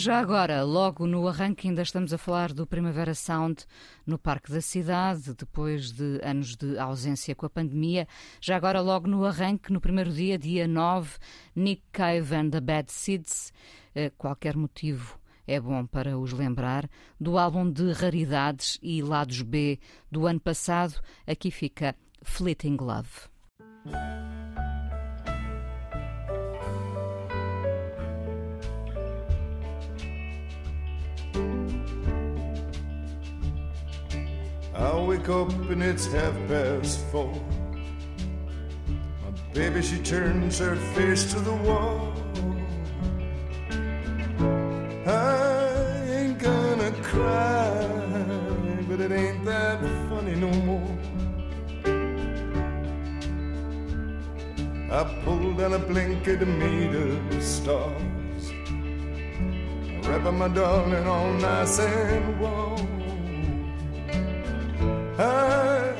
Já 0.04 0.20
agora, 0.20 0.64
logo 0.64 1.08
no 1.08 1.26
arranque, 1.30 1.70
ainda 1.70 1.82
estamos 1.82 2.12
a 2.12 2.18
falar 2.18 2.52
do 2.52 2.68
Primavera 2.68 3.16
Sound 3.16 3.64
no 4.06 4.20
Parque 4.20 4.52
da 4.52 4.60
Cidade, 4.60 5.34
depois 5.34 5.94
de 5.94 6.20
anos 6.22 6.58
de 6.58 6.78
ausência 6.78 7.34
com 7.34 7.46
a 7.46 7.50
pandemia. 7.50 8.06
Já 8.42 8.58
agora, 8.58 8.82
logo 8.82 9.08
no 9.08 9.24
arranque, 9.24 9.72
no 9.72 9.80
primeiro 9.80 10.12
dia, 10.12 10.38
dia 10.38 10.68
9, 10.68 11.18
Nick 11.56 11.84
Cave 11.94 12.36
and 12.36 12.50
the 12.50 12.60
Bad 12.60 12.92
Seeds. 12.92 13.54
Eh, 13.96 14.12
qualquer 14.18 14.58
motivo 14.58 15.18
é 15.48 15.58
bom 15.58 15.86
para 15.86 16.18
os 16.18 16.34
lembrar, 16.34 16.90
do 17.18 17.38
álbum 17.38 17.72
de 17.72 17.94
raridades 17.94 18.78
e 18.82 19.02
lados 19.02 19.42
B 19.42 19.80
do 20.12 20.28
ano 20.28 20.42
passado. 20.42 21.00
Aqui 21.26 21.50
fica 21.50 21.96
Fleeting 22.22 22.76
Love. 22.76 23.30
I 34.76 35.00
wake 35.00 35.30
up 35.30 35.52
and 35.70 35.84
it's 35.84 36.12
half 36.12 36.34
past 36.48 37.06
four. 37.12 37.32
My 38.88 39.32
baby, 39.54 39.84
she 39.84 40.00
turns 40.00 40.58
her 40.58 40.76
face 40.96 41.32
to 41.34 41.40
the 41.40 41.54
wall. 41.54 42.12
I 45.06 46.04
ain't 46.10 46.40
gonna 46.40 46.92
cry, 47.04 47.88
but 48.88 49.00
it 49.00 49.12
ain't 49.12 49.46
that 49.46 49.80
funny 50.10 50.36
no 50.36 50.50
more. 50.66 50.98
I 54.92 55.04
pulled 55.24 55.58
down 55.60 55.74
a 55.74 55.80
blanket 55.80 56.48
made 56.48 56.96
of 56.96 57.44
stars. 57.44 58.52
I 59.92 60.10
wrap 60.10 60.34
my 60.34 60.48
darling 60.48 61.08
all 61.08 61.32
nice 61.34 61.80
and 61.80 62.40
warm. 62.40 62.93
I 65.20 65.94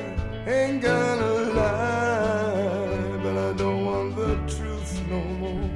ain't 0.44 0.82
gonna 0.82 1.32
lie, 1.54 3.18
but 3.22 3.36
I 3.36 3.52
don't 3.52 3.84
want 3.84 4.16
the 4.16 4.34
truth 4.56 5.00
no 5.08 5.20
more. 5.22 5.70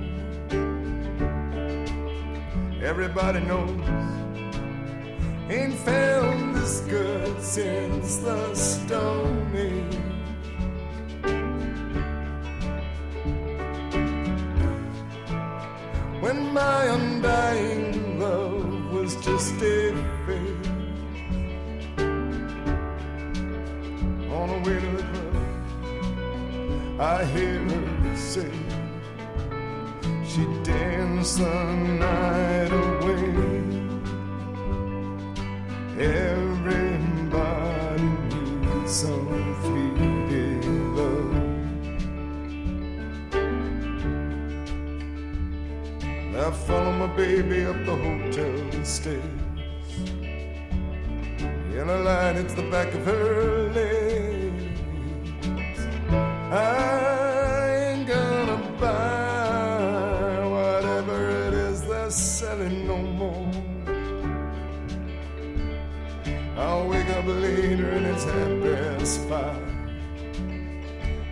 Everybody 2.83 3.39
knows, 3.41 3.81
ain't 5.49 5.75
felt 5.75 6.55
this 6.55 6.81
good 6.81 7.41
since 7.41 8.17
the 8.17 8.55
Stone 8.57 9.53
Age. 9.55 9.99
When 16.21 16.53
my 16.53 16.85
undying 16.87 17.78
I 27.01 27.25
hear 27.27 27.61
her 27.61 28.17
say 28.17 28.51
she 30.27 30.45
danced 30.65 31.39
the 31.39 31.65
night 32.05 32.73
away. 32.73 33.35
Everybody 35.97 37.23
needs 38.03 38.93
some 38.93 39.55
fleeting 39.63 40.97
love. 40.97 41.35
I 46.35 46.51
follow 46.67 46.93
my 46.95 47.07
baby 47.17 47.65
up 47.65 47.77
the 47.87 47.95
hotel 47.95 48.85
stairs. 48.85 49.23
Yellow 51.73 52.03
light 52.03 52.35
hits 52.35 52.55
the 52.55 52.63
back 52.63 52.93
of 52.93 53.05
her 53.05 53.71
legs. 53.73 54.08
I 56.51 57.91
ain't 57.91 58.09
gonna 58.09 58.57
buy 58.81 60.47
whatever 60.49 61.29
it 61.29 61.53
is 61.53 61.83
they're 61.83 62.11
selling 62.11 62.87
no 62.87 62.97
more. 62.97 63.51
I'll 66.57 66.89
wake 66.89 67.11
up 67.11 67.27
later 67.27 67.91
and 67.91 68.07
it's 68.07 68.25
half 68.25 68.63
past 68.63 69.29
five. 69.29 69.75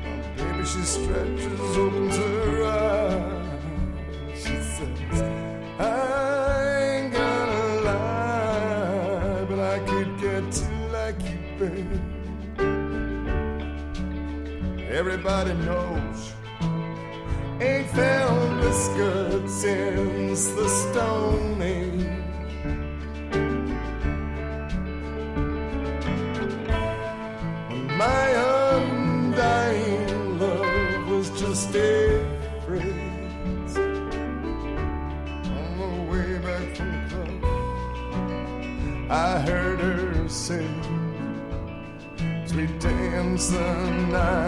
My 0.07 0.21
baby, 0.37 0.65
she 0.67 0.83
stretches, 0.83 1.61
opens 1.79 2.17
her 2.19 2.36
Everybody 14.97 15.53
knows, 15.53 16.33
ain't 17.61 17.87
felt 17.91 18.61
this 18.63 18.89
good 18.97 19.51
since 19.51 20.47
the 20.53 20.69
Stone 20.71 21.61
Age. 21.61 22.07
When 27.69 27.87
my 27.99 28.29
undying 28.55 30.39
love 30.39 31.09
was 31.09 31.29
just 31.39 31.77
a 31.77 32.25
phrase 32.65 33.77
on 35.47 35.79
the 35.79 35.91
way 36.11 36.39
back 36.39 36.75
from 36.75 36.91
the 36.93 37.01
club. 37.11 37.45
I 39.11 39.41
heard 39.41 39.79
her 39.79 40.27
sing, 40.27 40.81
sweet 42.47 42.81
dance 42.81 43.49
the 43.49 43.91
night 44.11 44.46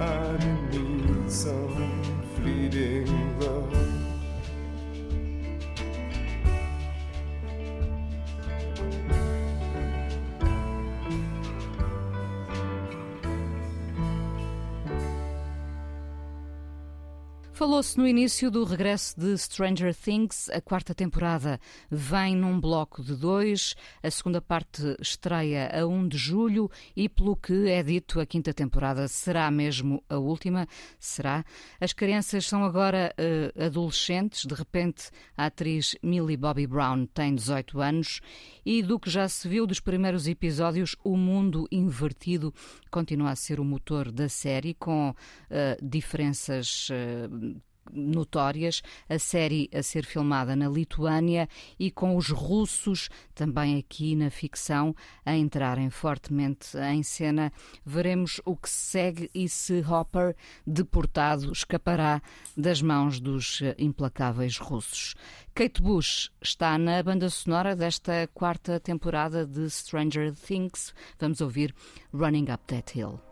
needs 0.71 1.43
some 1.43 1.78
Falou-se 17.69 17.99
no 17.99 18.09
início 18.09 18.51
do 18.51 18.65
regresso 18.65 19.21
de 19.21 19.37
Stranger 19.37 19.95
Things. 19.95 20.49
A 20.49 20.59
quarta 20.59 20.95
temporada 20.95 21.61
vem 21.91 22.35
num 22.35 22.59
bloco 22.59 23.05
de 23.05 23.15
dois. 23.15 23.75
A 24.03 24.11
segunda 24.11 24.41
parte 24.41 24.97
estreia 24.99 25.71
a 25.79 25.87
1 25.87 26.09
de 26.09 26.17
julho 26.17 26.71
e, 26.97 27.11
pelo 27.11 27.37
que 27.37 27.69
é 27.69 27.83
dito, 27.83 28.21
a 28.21 28.25
quinta 28.25 28.55
temporada 28.55 29.07
será 29.07 29.51
mesmo 29.51 30.03
a 30.09 30.17
última. 30.17 30.67
Será. 30.99 31.45
As 31.79 31.93
crianças 31.93 32.47
são 32.47 32.65
agora 32.65 33.15
uh, 33.19 33.63
adolescentes. 33.63 34.47
De 34.47 34.55
repente, 34.55 35.11
a 35.37 35.45
atriz 35.45 35.95
Millie 36.03 36.39
Bobby 36.39 36.67
Brown 36.67 37.05
tem 37.05 37.35
18 37.35 37.81
anos 37.83 38.23
e, 38.65 38.83
do 38.83 38.99
que 38.99 39.11
já 39.11 39.29
se 39.29 39.47
viu 39.47 39.67
dos 39.67 39.79
primeiros 39.79 40.27
episódios, 40.27 40.97
o 41.05 41.19
mundo 41.19 41.69
invertido 41.71 42.51
continua 42.91 43.33
a 43.33 43.37
ser 43.37 43.61
o 43.61 43.65
motor 43.65 44.11
da 44.11 44.27
série, 44.27 44.73
com 44.73 45.11
uh, 45.11 45.15
diferenças. 45.87 46.89
Uh, 46.89 47.58
notórias, 47.93 48.83
a 49.09 49.19
série 49.19 49.69
a 49.75 49.83
ser 49.83 50.05
filmada 50.05 50.55
na 50.55 50.69
Lituânia 50.69 51.49
e 51.79 51.91
com 51.91 52.17
os 52.17 52.29
russos 52.29 53.09
também 53.35 53.79
aqui 53.79 54.15
na 54.15 54.31
ficção 54.31 54.95
a 55.25 55.37
entrarem 55.37 55.91
fortemente 55.91 56.77
em 56.77 57.03
cena. 57.03 57.53
Veremos 57.85 58.41
o 58.45 58.57
que 58.57 58.71
segue 58.71 59.31
e 59.35 59.49
se 59.49 59.81
Hopper, 59.81 60.35
deportado, 60.67 61.53
escapará 61.53 62.21
das 62.57 62.83
mãos 62.83 63.21
dos 63.21 63.61
implacáveis 63.79 64.59
russos. 64.59 65.15
Kate 65.55 65.83
Bush 65.83 66.31
está 66.41 66.79
na 66.79 67.03
banda 67.03 67.29
sonora 67.29 67.75
desta 67.75 68.29
quarta 68.33 68.79
temporada 68.79 69.45
de 69.45 69.69
Stranger 69.69 70.33
Things. 70.33 70.95
Vamos 71.19 71.41
ouvir 71.41 71.75
Running 72.13 72.47
Up 72.53 72.65
That 72.67 72.97
Hill. 72.97 73.28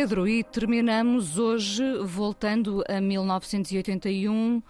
Pedro, 0.00 0.26
e 0.26 0.42
terminamos 0.42 1.36
hoje 1.36 1.82
voltando 2.06 2.82
a 2.88 3.02
1981 3.02 4.56
uh, 4.56 4.62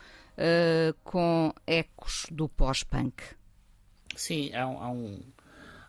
com 1.04 1.54
ecos 1.64 2.26
do 2.32 2.48
pós-punk. 2.48 3.22
Sim, 4.16 4.52
há, 4.52 4.64
há, 4.64 4.90
um, 4.90 5.22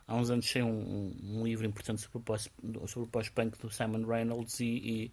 há 0.06 0.14
uns 0.14 0.30
anos 0.30 0.48
sei 0.48 0.62
um, 0.62 1.12
um, 1.24 1.44
livro 1.44 1.66
importante 1.66 2.02
sobre 2.02 2.18
o 2.20 3.06
pós-punk 3.08 3.58
do 3.58 3.68
Simon 3.68 4.06
Reynolds 4.06 4.60
e, 4.60 4.64
e, 4.64 5.12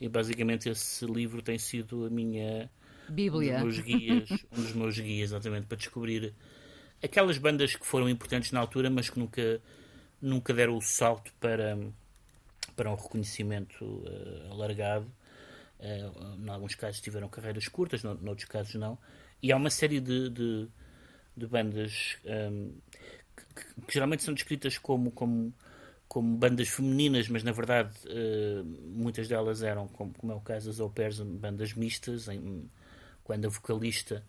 e, 0.00 0.08
basicamente 0.08 0.68
esse 0.68 1.06
livro 1.06 1.40
tem 1.40 1.56
sido 1.56 2.06
a 2.06 2.10
minha 2.10 2.68
Bíblia. 3.08 3.58
Um 3.58 3.68
dos 3.68 3.76
meus 3.76 3.86
guias, 3.86 4.30
um 4.58 4.60
dos 4.60 4.72
meus 4.72 4.98
guias 4.98 5.30
exatamente 5.30 5.68
para 5.68 5.78
descobrir 5.78 6.34
aquelas 7.00 7.38
bandas 7.38 7.76
que 7.76 7.86
foram 7.86 8.08
importantes 8.08 8.50
na 8.50 8.58
altura, 8.58 8.90
mas 8.90 9.08
que 9.08 9.20
nunca, 9.20 9.62
nunca 10.20 10.52
deram 10.52 10.76
o 10.76 10.82
salto 10.82 11.32
para 11.38 11.78
para 12.78 12.92
um 12.92 12.94
reconhecimento 12.94 13.84
uh, 13.84 14.52
alargado. 14.52 15.10
Uh, 15.80 16.44
em 16.46 16.48
alguns 16.48 16.76
casos 16.76 17.00
tiveram 17.00 17.28
carreiras 17.28 17.66
curtas, 17.66 18.04
no, 18.04 18.14
noutros 18.14 18.48
casos 18.48 18.76
não. 18.76 18.96
E 19.42 19.50
há 19.50 19.56
uma 19.56 19.68
série 19.68 20.00
de, 20.00 20.30
de, 20.30 20.68
de 21.36 21.46
bandas 21.46 22.16
um, 22.24 22.30
ehm, 22.30 22.70
que, 23.36 23.64
que, 23.86 23.92
geralmente 23.94 24.22
são 24.22 24.32
descritas 24.32 24.78
como, 24.78 25.10
como, 25.10 25.52
como 26.08 26.36
bandas 26.36 26.68
femininas, 26.68 27.28
mas 27.28 27.42
na 27.42 27.50
verdade 27.50 27.92
uh, 28.06 28.64
muitas 28.64 29.26
delas 29.26 29.62
eram, 29.62 29.88
como, 29.88 30.12
como, 30.14 30.32
é 30.32 30.36
o 30.36 30.40
caso 30.40 30.68
das 30.68 30.78
au 30.78 30.90
pairs, 30.90 31.20
bandas 31.20 31.74
mistas, 31.74 32.28
em, 32.28 32.68
quando 33.24 33.46
a 33.46 33.48
vocalista 33.48 34.24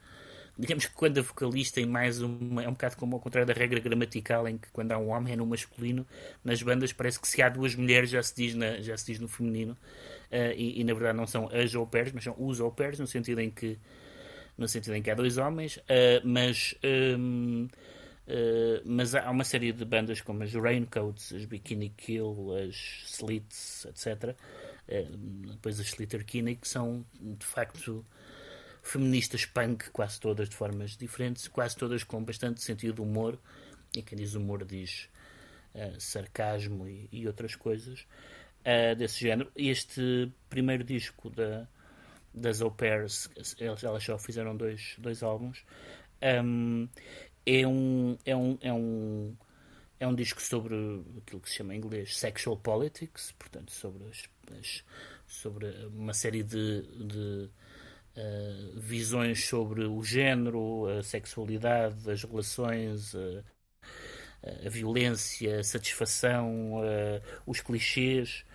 digamos 0.60 0.86
que 0.86 0.94
quando 0.94 1.18
a 1.20 1.22
vocalista 1.22 1.80
em 1.80 1.86
mais 1.86 2.22
uma, 2.22 2.62
é 2.62 2.68
um 2.68 2.74
bocado 2.74 2.98
como 2.98 3.16
ao 3.16 3.22
contrário 3.22 3.48
da 3.48 3.54
regra 3.54 3.80
gramatical 3.80 4.46
em 4.46 4.58
que 4.58 4.68
quando 4.74 4.92
há 4.92 4.98
um 4.98 5.08
homem 5.08 5.32
é 5.32 5.36
no 5.38 5.46
masculino 5.46 6.06
nas 6.44 6.62
bandas 6.62 6.92
parece 6.92 7.18
que 7.18 7.28
se 7.30 7.42
há 7.42 7.48
duas 7.48 7.74
mulheres 7.76 8.10
já 8.10 8.22
se 8.22 8.36
diz, 8.36 8.54
na, 8.54 8.82
já 8.82 8.98
se 8.98 9.06
diz 9.06 9.22
no 9.22 9.30
feminino 9.30 9.72
uh, 9.72 10.54
e, 10.58 10.82
e, 10.82 10.84
na 10.84 10.94
verdade 10.94 11.18
não 11.18 11.26
são 11.26 11.48
as 11.48 11.74
au 11.74 11.88
pairs 11.88 12.12
mas 12.12 12.26
são 12.26 12.36
os 12.38 12.60
au 12.60 12.70
pairs 12.74 13.00
no 13.00 13.08
sentido 13.08 13.40
em 13.40 13.50
que 13.50 13.80
no 14.58 14.68
sentido 14.68 14.96
em 14.96 15.02
que 15.02 15.10
há 15.10 15.16
dois 15.16 15.38
homens 15.38 15.78
uh, 15.78 16.22
mas 16.26 16.76
um, 16.84 17.64
uh, 17.64 17.70
eh, 18.28 18.82
mas 18.86 19.16
há 19.16 19.32
uma 19.32 19.46
série 19.46 19.72
de 19.72 19.84
bandas 19.84 20.22
como 20.22 20.44
as 20.44 20.54
Raincoats, 20.54 21.34
as 21.34 21.46
Bikini 21.46 21.90
Kill, 21.90 22.54
as 22.54 22.76
Slits, 23.08 23.86
etc. 23.86 24.36
depois 25.52 25.80
as 25.80 25.88
Slater 25.88 26.24
Kinney, 26.24 26.56
que 26.56 26.68
são 26.68 27.04
de 27.20 27.46
facto 27.46 28.06
feministas 28.82 29.46
punk, 29.46 29.90
quase 29.92 30.20
todas 30.20 30.50
de 30.50 30.56
formas 30.56 30.96
diferentes, 30.96 31.48
quase 31.48 31.76
todas 31.76 32.04
com 32.04 32.24
bastante 32.24 32.62
sentido 32.62 32.96
de 32.96 33.02
humor, 33.02 33.40
e 33.96 34.02
quem 34.02 34.18
diz 34.18 34.36
humor 34.36 34.64
diz 34.66 35.10
uh, 35.74 36.00
sarcasmo 36.00 36.88
e, 36.88 37.10
e, 37.12 37.28
outras 37.28 37.56
coisas 37.56 38.06
uh, 38.62 38.96
desse 38.96 39.20
género. 39.20 39.52
Este 39.56 40.32
primeiro 40.50 40.84
disco 40.84 41.30
da, 41.30 41.68
das 42.34 42.62
Au 42.62 42.72
Pairs, 42.72 43.30
elas, 43.60 44.04
só 44.04 44.18
fizeram 44.18 44.56
dois, 44.56 44.96
dois 44.98 45.24
álbuns, 45.24 45.64
um, 46.44 46.88
é, 47.46 47.68
um, 47.68 48.18
é, 48.26 48.36
um, 48.36 48.58
é, 48.62 48.74
um, 48.74 49.36
é 50.00 50.08
um 50.08 50.16
disco 50.16 50.42
sobre 50.42 50.76
aquilo 51.18 51.42
que 51.42 51.50
se 51.50 51.56
chama 51.56 51.74
em 51.74 51.78
inglês 51.78 52.18
sexual 52.18 52.58
politics, 52.58 53.34
portanto, 53.38 53.72
sobre, 53.72 54.04
as, 54.08 54.24
as 54.60 54.84
sobre 55.28 55.68
uma 55.88 56.14
série 56.14 56.44
de, 56.44 56.82
de 56.82 57.50
uh, 58.20 58.80
visões 58.80 59.46
sobre 59.46 59.86
o 59.86 60.04
género, 60.04 60.88
a 60.88 61.04
sexualidade, 61.04 62.10
as 62.10 62.24
relações, 62.24 63.14
uh, 63.14 63.44
a 64.66 64.70
violência, 64.70 65.60
a 65.60 65.64
satisfação, 65.64 66.76
uh, 66.76 67.22
os 67.46 67.62
clichês. 67.62 68.46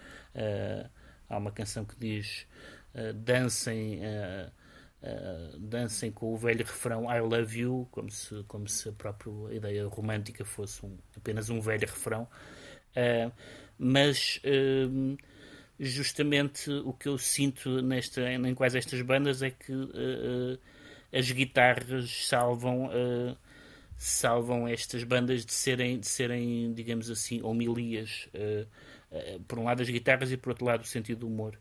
há 1.28 1.38
uma 1.38 1.50
canção 1.50 1.84
que 1.84 1.96
diz 1.98 2.46
dancem. 3.14 4.00
Uh, 5.04 5.58
dancem 5.58 6.10
com 6.10 6.32
o 6.32 6.36
velho 6.38 6.64
refrão 6.64 7.04
I 7.14 7.20
love 7.20 7.58
you, 7.58 7.86
como 7.90 8.10
se, 8.10 8.42
como 8.48 8.66
se 8.66 8.88
a 8.88 8.92
própria 8.92 9.54
ideia 9.54 9.86
romântica 9.86 10.46
fosse 10.46 10.86
um, 10.86 10.96
apenas 11.14 11.50
um 11.50 11.60
velho 11.60 11.86
refrão. 11.86 12.26
Uh, 12.96 13.30
mas 13.76 14.40
uh, 14.44 15.16
justamente 15.78 16.70
o 16.70 16.92
que 16.92 17.08
eu 17.08 17.18
sinto 17.18 17.82
nesta, 17.82 18.20
em 18.32 18.54
quase 18.54 18.78
estas 18.78 19.00
bandas 19.02 19.42
é 19.42 19.50
que 19.50 19.72
uh, 19.72 20.58
as 21.12 21.30
guitarras 21.30 22.28
salvam 22.28 22.86
uh, 22.86 23.36
salvam 23.96 24.68
estas 24.68 25.04
bandas 25.04 25.44
de 25.44 25.52
serem, 25.52 25.98
de 25.98 26.06
serem 26.06 26.72
digamos 26.72 27.10
assim, 27.10 27.42
homilias. 27.42 28.28
Uh, 28.34 28.66
por 29.46 29.60
um 29.60 29.64
lado 29.64 29.80
as 29.80 29.88
guitarras 29.88 30.32
e 30.32 30.36
por 30.36 30.50
outro 30.50 30.64
lado 30.64 30.82
o 30.82 30.86
sentido 30.86 31.20
do 31.20 31.28
humor. 31.28 31.56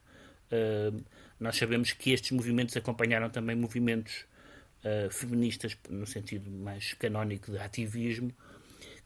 nós 1.39 1.55
sabemos 1.55 1.91
que 1.91 2.09
estes 2.11 2.31
movimentos 2.31 2.75
acompanharam 2.75 3.29
também 3.29 3.55
movimentos 3.55 4.25
feministas 5.11 5.77
no 5.87 6.07
sentido 6.07 6.49
mais 6.49 6.95
canónico 6.95 7.51
de 7.51 7.59
ativismo 7.59 8.33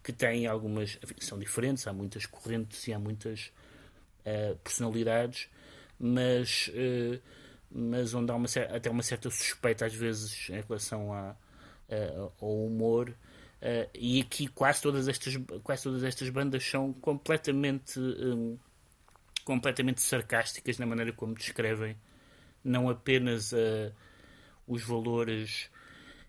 que 0.02 0.14
têm 0.14 0.48
algumas 0.48 0.98
são 1.20 1.38
diferentes, 1.38 1.86
há 1.88 1.92
muitas 1.92 2.26
correntes 2.26 2.88
e 2.88 2.94
há 2.94 3.00
muitas 3.00 3.52
uh, 4.28 4.56
personalidades, 4.58 5.48
mas, 6.00 6.70
uh, 6.70 7.22
mas 7.72 8.14
onde 8.14 8.32
há 8.32 8.36
uma, 8.36 8.48
até 8.74 8.90
uma 8.90 9.04
certa 9.04 9.30
suspeita 9.30 9.86
às 9.86 9.94
vezes 9.94 10.50
em 10.50 10.62
relação 10.62 11.14
a, 11.14 11.36
uh, 11.90 12.32
ao 12.42 12.66
humor. 12.66 13.14
e 13.94 14.22
aqui 14.22 14.48
quase 14.48 14.82
todas 14.82 15.08
estas 15.08 15.36
quase 15.64 15.84
todas 15.84 16.04
estas 16.04 16.30
bandas 16.30 16.64
são 16.64 16.94
completamente 16.94 18.00
um, 18.00 18.58
completamente 19.44 20.02
sarcásticas 20.02 20.78
na 20.78 20.86
maneira 20.86 21.12
como 21.12 21.34
descrevem 21.34 21.98
não 22.64 22.88
apenas 22.88 23.54
os 24.68 24.84
valores 24.84 25.72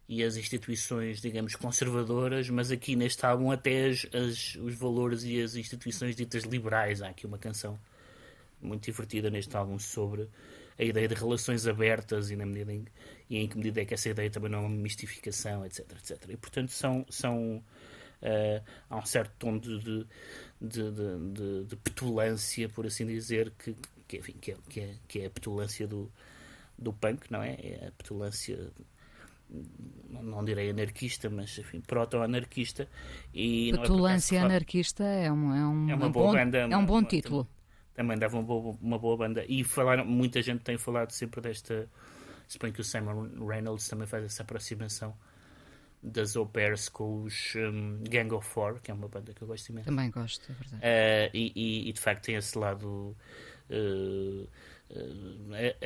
e 0.09 0.25
as 0.25 0.37
instituições, 0.37 1.21
digamos, 1.21 1.55
conservadoras, 1.55 2.49
mas 2.49 2.71
aqui 2.71 2.97
neste 2.97 3.27
álbum 3.27 3.51
até 3.51 3.89
as, 3.89 4.07
as, 4.15 4.55
os 4.55 4.75
valores 4.75 5.23
e 5.23 5.41
as 5.41 5.55
instituições 5.55 6.17
ditas 6.17 6.45
liberais. 6.45 7.03
Há 7.03 7.09
aqui 7.09 7.27
uma 7.27 7.37
canção 7.37 7.79
muito 8.61 8.85
divertida 8.85 9.29
neste 9.29 9.55
álbum 9.55 9.79
sobre 9.79 10.27
a 10.79 10.83
ideia 10.83 11.07
de 11.09 11.15
relações 11.15 11.67
abertas 11.67 12.31
e 12.31 12.37
na 12.37 12.47
medida 12.47 12.73
em, 12.73 12.87
e 13.29 13.37
em 13.37 13.49
que 13.49 13.59
medida 13.59 13.83
é 13.83 13.85
que 13.85 13.93
essa 13.93 14.09
ideia 14.09 14.31
também 14.31 14.51
não 14.51 14.61
é 14.61 14.67
uma 14.67 14.71
mistificação, 14.71 15.67
etc, 15.67 15.81
etc. 15.93 16.25
E 16.31 16.37
portanto 16.39 16.71
são, 16.71 17.05
são 17.11 17.63
uh, 18.23 18.65
há 18.89 18.97
um 18.97 19.05
certo 19.05 19.33
tom 19.39 19.59
de, 19.59 19.79
de, 19.79 20.07
de, 20.61 20.91
de, 20.91 21.65
de 21.65 21.77
petulância, 21.77 22.69
por 22.71 22.87
assim 22.87 23.07
dizer, 23.07 23.53
que, 23.59 23.77
que, 24.07 24.17
enfim, 24.19 24.37
que, 24.41 24.53
é, 24.53 24.57
que, 24.69 24.81
é, 24.81 24.95
que 25.07 25.21
é 25.21 25.27
a 25.27 25.31
petulância 25.31 25.87
do, 25.87 26.11
do 26.79 26.93
punk, 26.95 27.31
não 27.31 27.43
é? 27.43 27.57
É 27.61 27.89
a 27.89 27.93
petulância 27.93 28.71
não 30.11 30.45
direi 30.45 30.71
anarquista, 30.71 31.31
mas 31.31 31.57
enfim, 31.59 31.81
proto-anarquista. 31.81 32.89
E 33.33 33.71
é 33.71 33.77
Petulância 33.77 34.43
anarquista 34.43 35.05
é, 35.05 35.31
um, 35.31 35.55
é, 35.55 35.67
um, 35.67 35.91
é 35.91 35.95
uma 35.95 36.11
boa 36.11 36.27
bom, 36.27 36.33
banda, 36.33 36.59
é 36.59 36.77
um 36.77 36.85
bom 36.85 37.03
título. 37.03 37.49
Também 37.95 38.19
dava 38.19 38.37
uma 38.37 38.43
boa, 38.43 38.77
uma 38.81 38.99
boa 38.99 39.17
banda. 39.17 39.45
E 39.49 39.65
falaram, 39.65 40.05
muita 40.05 40.41
gente 40.43 40.63
tem 40.63 40.79
falado 40.79 41.11
sempre 41.11 41.41
desta. 41.41 41.89
Suponho 42.47 42.73
que 42.73 42.81
o 42.81 42.85
Simon 42.85 43.29
Reynolds 43.47 43.89
também 43.89 44.07
faz 44.07 44.25
essa 44.25 44.43
aproximação 44.43 45.15
das 46.03 46.37
au 46.37 46.47
pairs 46.47 46.89
com 46.89 47.25
os 47.25 47.55
um, 47.57 48.03
Gang 48.09 48.33
of 48.33 48.49
Four, 48.49 48.81
que 48.81 48.91
é 48.91 48.95
uma 48.95 49.09
banda 49.09 49.35
que 49.35 49.43
eu 49.43 49.49
gosto 49.49 49.69
imenso. 49.71 49.87
Também 49.87 50.11
gosto, 50.11 50.51
é 50.51 50.55
verdade. 50.55 50.83
Uh, 50.83 51.37
e, 51.37 51.53
e, 51.55 51.89
e, 51.89 51.93
de 51.93 52.01
facto 52.01 52.25
tem 52.25 52.37
esse 52.37 52.57
lado. 52.57 53.17
Uh, 53.69 54.49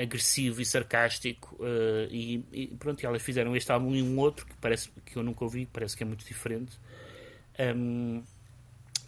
agressivo 0.00 0.60
e 0.60 0.64
sarcástico 0.64 1.56
uh, 1.60 2.06
e, 2.10 2.44
e, 2.52 2.66
pronto, 2.78 3.04
elas 3.04 3.22
fizeram 3.22 3.56
este 3.56 3.72
álbum 3.72 3.94
e 3.94 4.02
um 4.02 4.18
outro 4.18 4.46
que 4.46 4.54
parece 4.60 4.90
que 5.04 5.16
eu 5.16 5.22
nunca 5.22 5.44
ouvi, 5.44 5.66
parece 5.66 5.96
que 5.96 6.02
é 6.02 6.06
muito 6.06 6.24
diferente 6.24 6.78
um, 7.58 8.22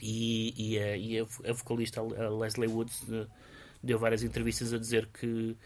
e, 0.01 0.55
e, 0.57 0.79
a, 0.79 0.97
e 0.97 1.21
a, 1.21 1.53
vocalista 1.53 2.01
a 2.01 2.29
Leslie 2.29 2.69
Woods 2.69 3.03
uh, 3.09 3.27
deu 3.83 3.99
várias 3.99 4.23
entrevistas 4.23 4.73
a 4.73 4.79
dizer 4.79 5.07
que, 5.07 5.57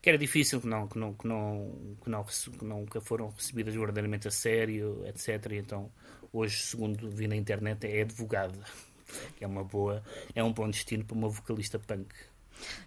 que 0.00 0.08
era 0.08 0.18
difícil, 0.18 0.60
que, 0.60 0.66
não, 0.66 0.86
que, 0.86 0.98
não, 0.98 1.14
que, 1.14 1.26
não, 1.26 1.96
que, 2.02 2.10
não, 2.10 2.24
que 2.24 2.64
nunca 2.64 3.00
foram 3.00 3.30
recebidas 3.30 3.74
verdadeiramente 3.74 4.28
a 4.28 4.30
sério, 4.30 5.04
etc. 5.06 5.52
E 5.52 5.56
então, 5.56 5.90
hoje, 6.32 6.56
segundo 6.58 7.10
vi 7.10 7.26
na 7.26 7.36
internet, 7.36 7.84
é 7.86 8.02
advogada, 8.02 8.58
que 9.36 9.44
é 9.44 9.46
uma 9.46 9.64
boa, 9.64 10.02
é 10.34 10.42
um 10.42 10.52
bom 10.52 10.70
destino 10.70 11.04
para 11.04 11.16
uma 11.16 11.28
vocalista 11.28 11.78
punk. 11.78 12.14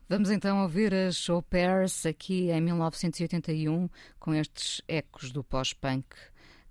Vamos 0.08 0.32
então 0.32 0.62
ouvir 0.62 0.94
as 0.94 1.30
Au 1.30 1.42
Pairs 1.42 2.06
aqui 2.06 2.50
em 2.50 2.62
1981 2.62 3.90
com 4.20 4.34
estes 4.34 4.82
ecos 4.88 5.32
do 5.32 5.44
pós-punk. 5.44 6.08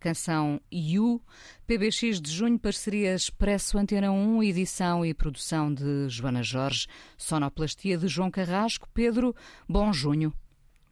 Canção 0.01 0.61
You, 0.72 1.20
PBX 1.66 2.20
de 2.20 2.30
junho, 2.30 2.59
parceria 2.59 3.14
Expresso 3.14 3.76
Antena 3.78 4.12
1, 4.12 4.42
edição 4.44 5.05
e 5.05 5.12
produção 5.12 5.72
de 5.72 6.09
Joana 6.09 6.42
Jorge, 6.42 6.86
sonoplastia 7.16 7.99
de 7.99 8.07
João 8.07 8.30
Carrasco. 8.30 8.88
Pedro, 8.94 9.34
bom 9.68 9.92
junho. 9.92 10.32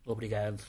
Obrigado. 0.05 0.63